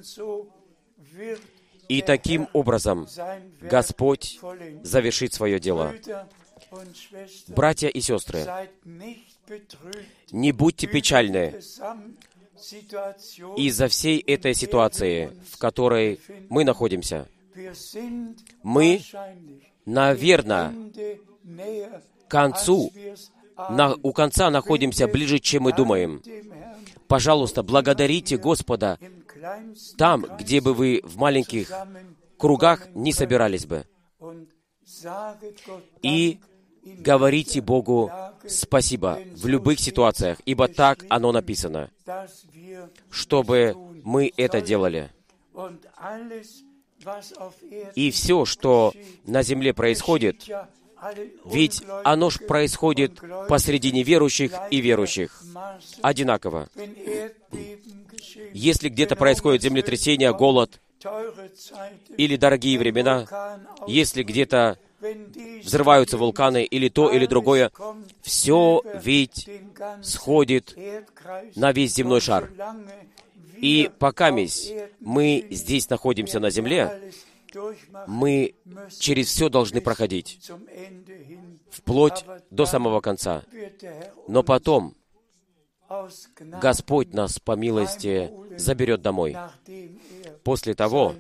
И 1.88 2.02
таким 2.02 2.48
образом 2.54 3.08
Господь 3.60 4.40
завершит 4.84 5.34
свое 5.34 5.60
дело. 5.60 5.94
Братья 7.48 7.90
и 7.90 8.00
сестры, 8.00 8.46
не 10.32 10.52
будьте 10.54 10.88
печальны 10.88 11.60
из-за 13.58 13.88
всей 13.88 14.20
этой 14.20 14.54
ситуации, 14.54 15.32
в 15.50 15.58
которой 15.58 16.20
мы 16.50 16.64
находимся. 16.64 17.28
Мы, 18.64 19.02
наверное, 19.86 20.74
к 22.28 22.32
концу, 22.32 22.94
на, 23.70 23.95
у 24.01 24.14
конца 24.14 24.49
находимся 24.49 25.07
ближе, 25.07 25.39
чем 25.39 25.64
мы 25.64 25.74
думаем. 25.74 26.22
Пожалуйста, 27.07 27.64
благодарите 27.64 28.38
Господа 28.38 28.97
там, 29.97 30.26
где 30.39 30.62
бы 30.62 30.74
вы 30.74 31.01
в 31.03 31.18
маленьких 31.18 31.72
кругах 32.38 32.88
не 32.93 33.12
собирались 33.14 33.66
бы. 33.66 33.86
И 36.01 36.39
говорите 36.84 37.62
Богу 37.62 38.12
спасибо 38.47 39.20
в 39.36 39.47
любых 39.47 39.80
ситуациях, 39.80 40.39
ибо 40.45 40.68
так 40.68 41.05
оно 41.09 41.32
написано, 41.32 41.91
чтобы 43.09 43.76
мы 44.03 44.32
это 44.38 44.62
делали. 44.62 45.12
И 47.95 48.12
все, 48.12 48.45
что 48.45 48.93
на 49.26 49.43
земле 49.43 49.74
происходит, 49.74 50.47
ведь 51.45 51.84
оно 52.04 52.30
ж 52.30 52.39
происходит 52.39 53.20
посредине 53.47 54.04
верующих 54.04 54.54
и 54.70 54.82
верующих 54.82 55.43
одинаково. 56.02 56.70
Если 58.54 58.89
где-то 58.89 59.16
происходит 59.16 59.62
землетрясение, 59.62 60.34
голод 60.34 60.80
или 62.18 62.36
дорогие 62.36 62.78
времена, 62.78 63.26
если 63.88 64.24
где-то 64.24 64.78
взрываются 65.64 66.18
вулканы 66.18 66.64
или 66.64 66.89
то, 66.89 67.12
или 67.12 67.26
другое, 67.26 67.72
все 68.22 68.84
ведь 69.04 69.49
сходит 70.04 70.78
на 71.56 71.72
весь 71.72 71.95
земной 71.95 72.22
шар. 72.22 72.52
И 73.58 73.89
пока 73.99 74.32
мы 74.32 75.45
здесь 75.49 75.89
находимся 75.89 76.39
на 76.39 76.49
земле, 76.49 77.14
мы 78.08 78.56
через 78.99 79.28
все 79.28 79.49
должны 79.49 79.82
проходить, 79.82 80.52
вплоть 81.70 82.26
до 82.49 82.66
самого 82.66 83.02
конца. 83.02 83.43
Но 84.28 84.43
потом 84.43 84.95
Господь 86.39 87.14
нас 87.14 87.39
по 87.39 87.54
милости 87.56 88.32
заберет 88.58 89.02
домой, 89.02 89.36
после 90.43 90.74
того, 90.74 91.16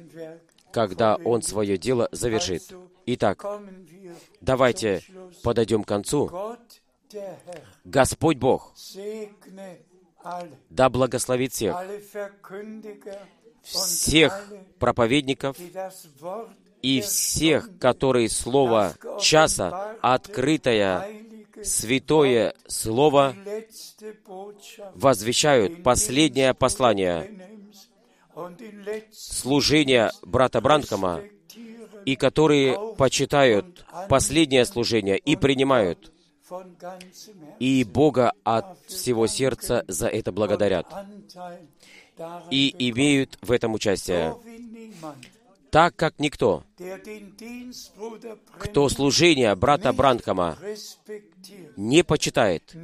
когда 0.71 1.15
Он 1.17 1.41
свое 1.41 1.77
дело 1.77 2.07
завершит. 2.11 2.63
Итак, 3.05 3.45
давайте 4.39 5.03
подойдем 5.43 5.83
к 5.83 5.87
концу. 5.87 6.57
Господь 7.83 8.37
Бог, 8.37 8.73
да 10.69 10.89
благословит 10.89 11.51
всех, 11.51 11.75
всех 13.61 14.51
проповедников 14.79 15.57
и 16.81 17.01
всех, 17.01 17.77
которые 17.79 18.29
Слово 18.29 18.95
часа, 19.19 19.95
открытое, 20.01 21.07
святое 21.63 22.55
Слово, 22.67 23.35
возвещают 24.95 25.83
последнее 25.83 26.53
послание 26.53 27.29
служения 29.11 30.11
брата 30.23 30.61
Бранкома, 30.61 31.21
и 32.05 32.15
которые 32.15 32.95
почитают 32.97 33.85
последнее 34.09 34.65
служение 34.65 35.17
и 35.17 35.35
принимают, 35.35 36.11
и 37.59 37.83
Бога 37.83 38.33
от 38.43 38.77
всего 38.87 39.27
сердца 39.27 39.83
за 39.87 40.07
это 40.07 40.31
благодарят, 40.31 40.87
и 42.49 42.75
имеют 42.89 43.37
в 43.41 43.51
этом 43.51 43.73
участие, 43.73 44.35
так 45.69 45.95
как 45.95 46.19
никто, 46.19 46.63
кто 48.57 48.89
служение 48.89 49.55
брата 49.55 49.93
Бранхама 49.93 50.57
не 51.77 52.03
почитает, 52.03 52.75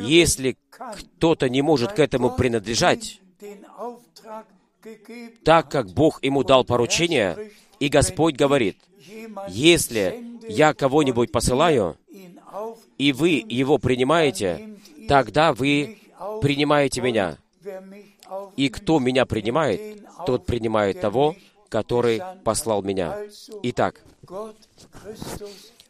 если 0.00 0.56
кто-то 0.70 1.48
не 1.48 1.62
может 1.62 1.92
к 1.92 1.98
этому 1.98 2.30
принадлежать, 2.30 3.20
так 5.44 5.70
как 5.70 5.90
Бог 5.90 6.22
ему 6.22 6.44
дал 6.44 6.64
поручение, 6.64 7.50
и 7.80 7.88
Господь 7.88 8.36
говорит, 8.36 8.78
если 9.48 10.24
я 10.48 10.74
кого-нибудь 10.74 11.32
посылаю, 11.32 11.96
и 12.98 13.12
вы 13.12 13.44
его 13.46 13.78
принимаете, 13.78 14.76
тогда 15.08 15.52
вы 15.52 15.98
принимаете 16.40 17.00
меня. 17.00 17.38
И 18.56 18.68
кто 18.68 18.98
меня 18.98 19.26
принимает, 19.26 20.04
тот 20.26 20.46
принимает 20.46 21.00
того, 21.00 21.34
который 21.68 22.22
послал 22.44 22.82
меня. 22.82 23.18
Итак, 23.62 24.02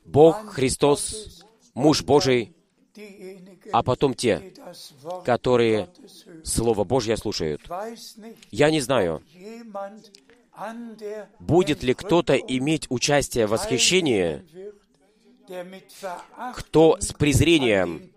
Бог, 0.05 0.47
Христос, 0.53 1.45
муж 1.75 2.03
Божий, 2.03 2.53
а 3.73 3.83
потом 3.83 4.15
те, 4.15 4.53
которые 5.25 5.89
Слово 6.45 6.85
Божье 6.85 7.17
слушают. 7.17 7.63
Я 8.51 8.71
не 8.71 8.81
знаю, 8.81 9.23
будет 11.39 11.83
ли 11.83 11.95
кто-то 11.95 12.35
иметь 12.37 12.87
участие 12.89 13.47
в 13.47 13.51
восхищении, 13.51 14.43
кто 16.55 16.97
с 17.01 17.13
презрением 17.13 18.11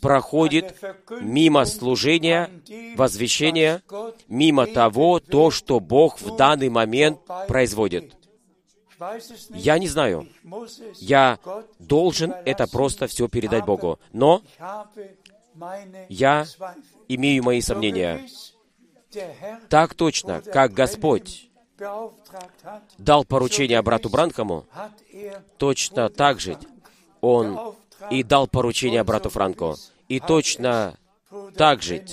проходит 0.00 0.76
мимо 1.20 1.64
служения, 1.64 2.50
возвещения, 2.96 3.82
мимо 4.28 4.66
того, 4.66 5.20
то, 5.20 5.50
что 5.50 5.80
Бог 5.80 6.20
в 6.20 6.36
данный 6.36 6.68
момент 6.68 7.20
производит. 7.48 8.16
Я 9.50 9.78
не 9.78 9.88
знаю. 9.88 10.28
Я 10.96 11.38
должен 11.78 12.32
это 12.44 12.66
просто 12.66 13.06
все 13.06 13.28
передать 13.28 13.64
Богу. 13.64 13.98
Но 14.12 14.42
я 16.08 16.46
имею 17.08 17.42
мои 17.42 17.60
сомнения. 17.60 18.26
Так 19.68 19.94
точно, 19.94 20.40
как 20.40 20.72
Господь 20.72 21.45
дал 22.98 23.24
поручение 23.24 23.80
брату 23.82 24.08
Бранхаму, 24.08 24.66
точно 25.58 26.08
так 26.08 26.40
же 26.40 26.56
Он 27.20 27.74
и 28.10 28.22
дал 28.22 28.46
поручение 28.46 29.04
брату 29.04 29.28
Франко. 29.30 29.74
И 30.08 30.20
точно 30.20 30.96
так 31.56 31.82
же 31.82 32.04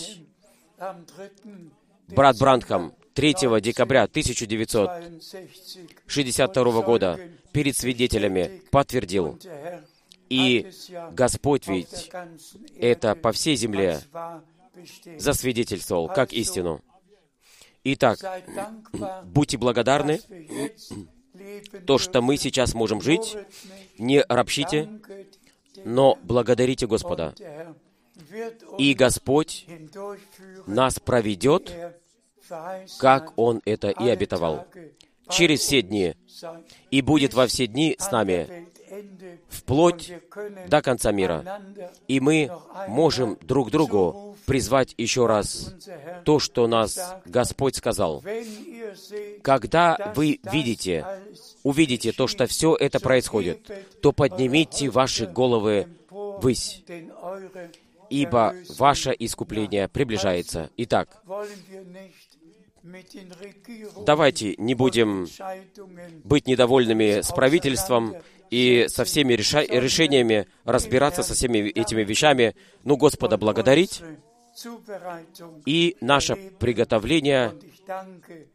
брат 2.07 2.39
Бранхам 2.39 2.93
3 3.13 3.61
декабря 3.61 4.03
1962 4.03 6.81
года 6.81 7.19
перед 7.51 7.77
свидетелями 7.77 8.63
подтвердил, 8.71 9.37
и 10.29 10.71
Господь 11.11 11.67
ведь 11.67 12.09
это 12.79 13.13
по 13.15 13.31
всей 13.31 13.55
земле 13.55 14.01
засвидетельствовал 15.17 16.07
как 16.07 16.33
истину. 16.33 16.81
Итак, 17.85 18.17
будьте 19.25 19.57
благодарны, 19.57 20.21
то, 21.85 21.97
что 21.97 22.21
мы 22.21 22.37
сейчас 22.37 22.73
можем 22.73 23.01
жить, 23.01 23.35
не 23.97 24.23
ропщите, 24.29 24.89
но 25.83 26.17
благодарите 26.23 26.87
Господа. 26.87 27.33
И 28.77 28.93
Господь 28.93 29.65
нас 30.65 30.99
проведет, 30.99 31.73
как 32.99 33.37
Он 33.37 33.61
это 33.65 33.89
и 33.89 34.07
обетовал, 34.07 34.65
через 35.29 35.59
все 35.59 35.81
дни, 35.81 36.15
и 36.89 37.01
будет 37.01 37.33
во 37.33 37.47
все 37.47 37.67
дни 37.67 37.95
с 37.99 38.11
нами, 38.11 38.69
вплоть 39.49 40.11
до 40.67 40.81
конца 40.81 41.11
мира. 41.11 41.61
И 42.07 42.19
мы 42.19 42.49
можем 42.87 43.37
друг 43.41 43.71
другу 43.71 44.32
призвать 44.45 44.93
еще 44.97 45.25
раз 45.25 45.73
то, 46.25 46.39
что 46.39 46.67
нас 46.67 47.15
Господь 47.25 47.75
сказал. 47.75 48.23
Когда 49.41 50.13
вы 50.15 50.39
видите, 50.51 51.05
увидите 51.63 52.11
то, 52.11 52.27
что 52.27 52.47
все 52.47 52.75
это 52.75 52.99
происходит, 52.99 53.69
то 54.01 54.11
поднимите 54.11 54.89
ваши 54.89 55.25
головы 55.25 55.87
ввысь, 56.09 56.83
ибо 58.09 58.55
ваше 58.77 59.15
искупление 59.17 59.87
приближается. 59.87 60.69
Итак, 60.77 61.09
давайте 64.05 64.55
не 64.57 64.75
будем 64.75 65.27
быть 66.23 66.47
недовольными 66.47 67.21
с 67.21 67.31
правительством 67.31 68.15
и 68.49 68.85
со 68.87 69.03
всеми 69.03 69.33
решениями 69.33 70.47
разбираться 70.63 71.23
со 71.23 71.33
всеми 71.33 71.69
этими 71.69 72.03
вещами, 72.03 72.55
ну, 72.83 72.97
Господа 72.97 73.37
благодарить 73.37 74.01
и 75.65 75.97
наше 76.01 76.35
приготовление 76.59 77.53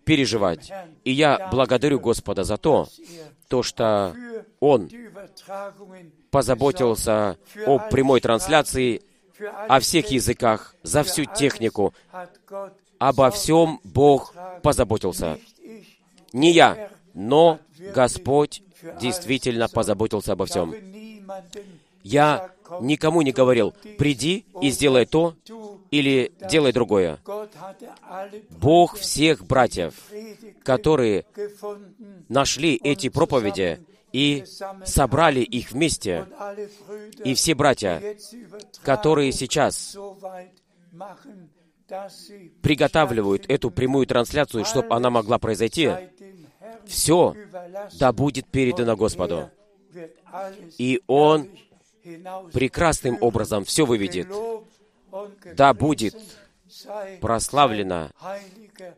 переживать. 0.05 0.71
И 1.05 1.13
я 1.13 1.49
благодарю 1.51 2.01
Господа 2.01 2.45
за 2.45 2.57
то, 2.57 2.89
то, 3.49 3.63
что 3.63 4.15
Он 4.61 4.89
позаботился 6.31 7.39
о 7.67 7.79
прямой 7.79 8.21
трансляции, 8.21 9.03
о 9.69 9.81
всех 9.81 10.09
языках, 10.11 10.75
за 10.83 11.03
всю 11.03 11.25
технику. 11.25 11.95
Обо 12.99 13.31
всем 13.31 13.81
Бог 13.85 14.35
позаботился. 14.63 15.39
Не 16.33 16.53
я, 16.53 16.91
но 17.15 17.61
Господь 17.95 18.63
действительно 19.01 19.69
позаботился 19.69 20.33
обо 20.33 20.47
всем. 20.47 20.75
Я 22.03 22.51
никому 22.81 23.23
не 23.23 23.33
говорил, 23.33 23.75
приди 23.99 24.47
и 24.61 24.71
сделай 24.71 25.07
то, 25.07 25.35
или 25.91 26.32
делай 26.51 26.72
другое. 26.72 27.18
Бог 28.51 28.97
всех 28.97 29.45
братьев, 29.45 29.95
которые 30.62 31.24
нашли 32.28 32.76
эти 32.82 33.09
проповеди 33.09 33.80
и 34.12 34.45
собрали 34.84 35.41
их 35.41 35.72
вместе, 35.72 36.26
и 37.24 37.34
все 37.34 37.55
братья, 37.55 38.03
которые 38.82 39.32
сейчас 39.32 39.97
приготавливают 42.62 43.45
эту 43.49 43.70
прямую 43.70 44.07
трансляцию, 44.07 44.64
чтобы 44.64 44.95
она 44.95 45.11
могла 45.11 45.39
произойти, 45.39 45.91
все 46.86 47.34
да 47.99 48.12
будет 48.12 48.47
передано 48.47 48.97
Господу. 48.97 49.51
И 50.78 51.01
Он 51.07 51.49
прекрасным 52.53 53.18
образом 53.20 53.64
все 53.64 53.84
выведет. 53.84 54.28
Да 55.55 55.75
будет 55.75 56.17
прославлено 57.21 58.11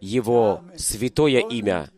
Его 0.00 0.62
святое 0.76 1.40
имя. 1.40 1.90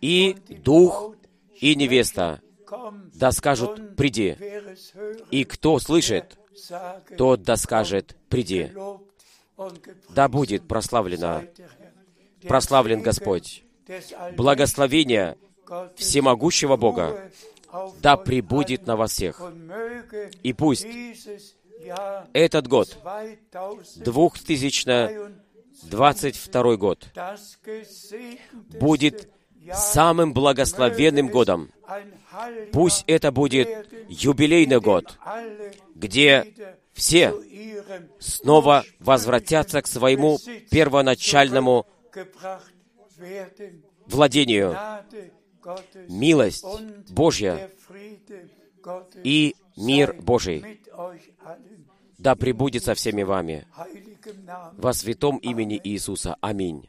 И 0.00 0.36
Дух, 0.48 1.14
и 1.60 1.74
невеста 1.76 2.40
да 3.14 3.32
скажут 3.32 3.96
«Приди». 3.96 4.36
И 5.30 5.44
кто 5.44 5.78
слышит, 5.78 6.38
тот 7.16 7.42
да 7.42 7.56
скажет 7.56 8.16
«Приди». 8.28 8.72
Да 10.10 10.28
будет 10.28 10.66
прославлено, 10.66 11.42
прославлен 12.48 13.02
Господь. 13.02 13.64
Благословение 14.36 15.36
всемогущего 15.96 16.76
Бога 16.76 17.30
да 18.00 18.16
пребудет 18.16 18.86
на 18.86 18.96
вас 18.96 19.12
всех. 19.12 19.40
И 20.42 20.52
пусть 20.52 20.86
этот 22.32 22.68
год, 22.68 22.96
2023 23.96 25.42
2022 25.82 26.76
год, 26.76 27.08
будет 28.80 29.28
самым 29.72 30.32
благословенным 30.32 31.28
годом. 31.28 31.70
Пусть 32.72 33.04
это 33.06 33.32
будет 33.32 33.68
юбилейный 34.08 34.80
год, 34.80 35.18
где 35.94 36.54
все 36.92 37.34
снова 38.18 38.84
возвратятся 38.98 39.82
к 39.82 39.86
своему 39.86 40.38
первоначальному 40.70 41.86
владению. 44.06 44.76
Милость 46.08 46.64
Божья 47.10 47.70
и 49.22 49.54
мир 49.76 50.14
Божий. 50.14 50.81
Да 52.18 52.36
пребудет 52.36 52.84
со 52.84 52.94
всеми 52.94 53.22
вами 53.22 53.66
во 54.76 54.92
святом 54.92 55.38
имени 55.38 55.80
Иисуса. 55.82 56.36
Аминь. 56.40 56.88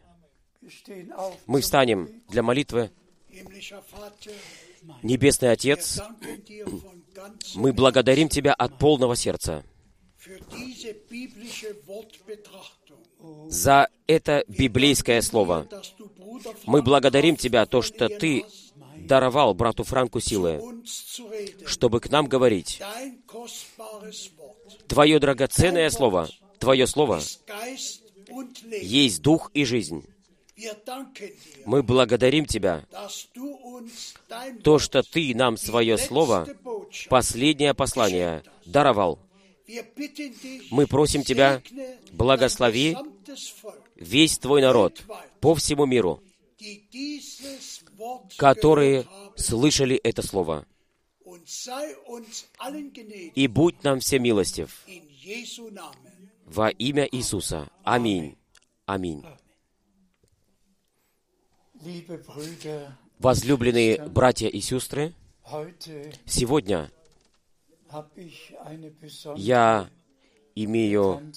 Мы 1.48 1.62
встанем 1.62 2.10
для 2.30 2.44
молитвы. 2.44 2.92
Небесный 5.02 5.52
Отец, 5.52 6.02
мы 7.56 7.74
благодарим 7.74 8.30
Тебя 8.30 8.54
от 8.54 8.78
полного 8.78 9.16
сердца 9.16 9.64
за 13.50 13.88
это 14.08 14.44
библейское 14.48 15.22
слово. 15.22 15.68
Мы 16.66 16.82
благодарим 16.82 17.36
Тебя, 17.36 17.66
то, 17.66 17.82
что 17.82 18.10
Ты 18.10 18.46
даровал 18.98 19.54
брату 19.54 19.84
Франку 19.84 20.20
силы, 20.20 20.62
чтобы 21.66 22.00
к 22.00 22.10
нам 22.10 22.28
говорить 22.28 22.82
Твое 24.88 25.20
драгоценное 25.20 25.90
слово, 25.90 26.30
Твое 26.60 26.88
слово 26.88 27.22
есть 28.82 29.22
дух 29.22 29.52
и 29.54 29.66
жизнь. 29.66 30.06
Мы 31.66 31.84
благодарим 31.84 32.46
Тебя, 32.46 32.86
то, 34.64 34.80
что 34.80 35.04
Ты 35.04 35.34
нам 35.36 35.58
свое 35.58 35.98
слово, 35.98 36.48
последнее 37.10 37.74
послание, 37.74 38.44
даровал. 38.66 39.20
Мы 40.70 40.88
просим 40.88 41.24
Тебя, 41.24 41.62
благослови 42.12 42.96
весь 43.96 44.38
Твой 44.38 44.62
народ 44.62 45.02
по 45.40 45.56
всему 45.56 45.86
миру, 45.86 46.22
которые 48.38 49.06
слышали 49.36 49.96
это 49.96 50.22
слово. 50.22 50.66
И 53.36 53.48
будь 53.48 53.84
нам 53.84 54.00
все 54.00 54.20
милостив 54.20 54.86
во 56.46 56.70
имя 56.70 57.08
Иисуса. 57.12 57.70
Аминь. 57.84 58.38
Аминь. 58.86 59.24
Возлюбленные 63.20 64.08
братья 64.08 64.48
и 64.48 64.62
сестры, 64.62 65.14
сегодня 66.26 66.92
я 69.36 69.90
имею, 70.56 71.32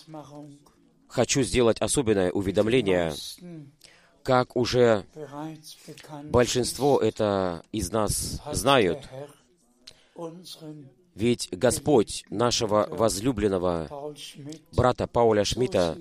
хочу 1.09 1.43
сделать 1.43 1.81
особенное 1.81 2.31
уведомление, 2.33 3.13
как 4.23 4.57
уже 4.57 5.05
большинство 6.25 6.99
это 6.99 7.63
из 7.73 7.93
нас 7.93 8.41
знают, 8.53 9.09
ведь 11.15 11.49
Господь 11.51 12.25
нашего 12.31 12.87
возлюбленного 12.91 13.89
брата 14.73 15.07
Пауля 15.07 15.45
Шмидта 15.45 15.99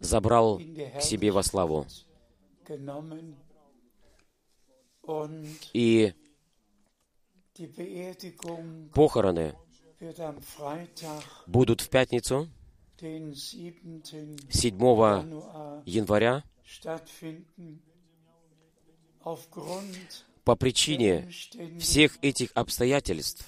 забрал 0.00 0.58
к 0.58 1.00
себе 1.00 1.30
во 1.30 1.42
славу. 1.42 1.86
И 5.72 6.12
похороны 8.92 9.54
будут 11.46 11.80
в 11.80 11.88
пятницу, 11.88 12.48
den 12.98 13.34
7. 13.34 14.00
7 14.50 14.78
Januar 14.78 15.82
января, 15.84 16.42
по 20.46 20.54
причине 20.54 21.28
всех 21.80 22.18
этих 22.22 22.52
обстоятельств 22.54 23.44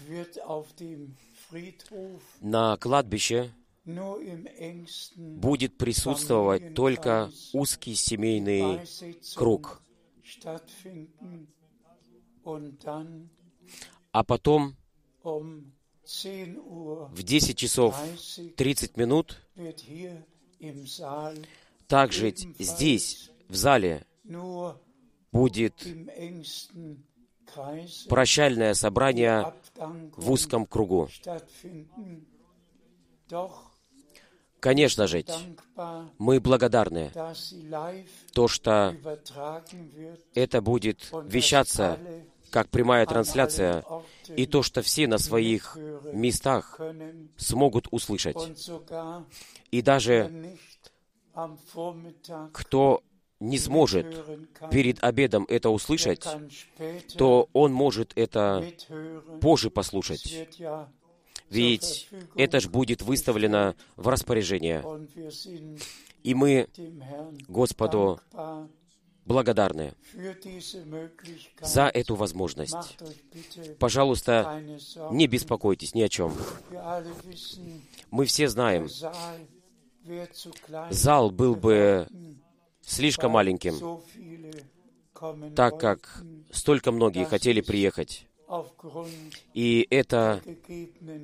на 2.40 2.76
кладбище 2.76 3.54
будет 5.16 5.78
присутствовать 5.78 6.74
только 6.74 7.30
узкий 7.52 7.94
семейный 7.94 8.80
круг. 9.36 9.80
А 14.10 14.24
потом 14.24 14.76
10 16.04 16.56
Uhr 16.56 17.14
в 17.14 17.22
10 17.22 17.56
часов 17.56 17.96
30 17.96 18.56
30 18.56 18.96
минут 18.96 19.40
также 21.86 22.34
здесь, 22.58 23.30
в 23.48 23.54
зале, 23.54 24.04
будет 25.32 25.86
прощальное 28.08 28.74
собрание 28.74 29.52
в 30.16 30.30
узком 30.30 30.66
кругу. 30.66 31.08
Конечно 34.60 35.06
же, 35.06 35.24
мы 36.18 36.40
благодарны, 36.40 37.12
то, 38.32 38.48
что 38.48 38.96
это 40.34 40.60
будет 40.60 41.10
вещаться 41.24 41.98
как 42.50 42.70
прямая 42.70 43.06
трансляция, 43.06 43.84
и 44.36 44.46
то, 44.46 44.62
что 44.62 44.82
все 44.82 45.06
на 45.06 45.18
своих 45.18 45.76
местах 46.12 46.80
смогут 47.36 47.88
услышать. 47.90 48.36
И 49.70 49.82
даже 49.82 50.56
кто 52.52 53.02
не 53.40 53.58
сможет 53.58 54.06
перед 54.70 55.02
обедом 55.02 55.46
это 55.48 55.70
услышать, 55.70 56.26
то 57.16 57.48
он 57.52 57.72
может 57.72 58.12
это 58.16 58.64
позже 59.40 59.70
послушать. 59.70 60.48
Ведь 61.50 62.08
это 62.36 62.60
ж 62.60 62.68
будет 62.68 63.02
выставлено 63.02 63.74
в 63.96 64.08
распоряжение. 64.08 64.84
И 66.22 66.34
мы 66.34 66.68
Господу 67.48 68.20
благодарны 69.24 69.94
за 71.60 71.86
эту 71.88 72.16
возможность. 72.16 72.98
Пожалуйста, 73.78 74.62
не 75.10 75.26
беспокойтесь 75.26 75.94
ни 75.94 76.02
о 76.02 76.08
чем. 76.08 76.34
Мы 78.10 78.24
все 78.24 78.48
знаем, 78.48 78.88
зал 80.90 81.30
был 81.30 81.54
бы 81.54 82.08
слишком 82.88 83.32
маленьким, 83.32 84.00
так 85.54 85.78
как 85.78 86.24
столько 86.50 86.90
многие 86.90 87.24
хотели 87.24 87.60
приехать. 87.60 88.26
И 89.52 89.86
это 89.90 90.40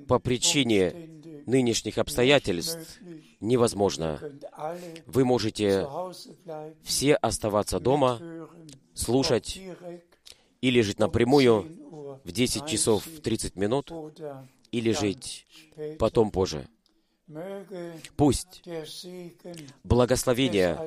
по 0.07 0.19
причине 0.19 1.09
нынешних 1.47 1.99
обстоятельств 1.99 3.01
невозможно. 3.41 4.21
Вы 5.07 5.25
можете 5.25 5.87
все 6.83 7.15
оставаться 7.15 7.81
дома, 7.81 8.21
слушать 8.93 9.61
или 10.61 10.81
жить 10.83 10.99
напрямую 10.99 11.63
10 11.63 11.81
Uhr 11.81 12.21
в 12.25 12.33
10 12.33 12.67
часов 12.67 13.05
30 13.23 13.57
минут, 13.57 13.93
или 14.71 14.93
жить 14.93 15.47
потом 15.99 16.31
позже. 16.31 16.69
Пусть 18.17 18.63
благословение 19.83 20.79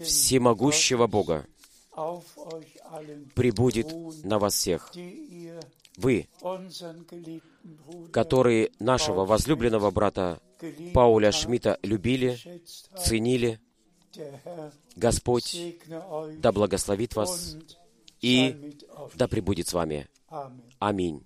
всемогущего 0.00 1.06
Бога 1.06 1.46
прибудет 3.34 3.94
на 4.24 4.38
вас 4.38 4.54
всех. 4.54 4.92
Вы, 5.96 6.28
которые 8.12 8.72
нашего 8.80 9.24
возлюбленного 9.24 9.92
брата 9.92 10.40
Пауля 10.92 11.30
Шмидта 11.30 11.78
любили, 11.82 12.36
ценили, 12.98 13.60
Господь 14.96 15.56
да 16.38 16.50
благословит 16.50 17.14
вас 17.14 17.56
и 18.20 18.76
да 19.14 19.28
пребудет 19.28 19.68
с 19.68 19.72
вами. 19.72 20.08
Аминь. 20.80 21.24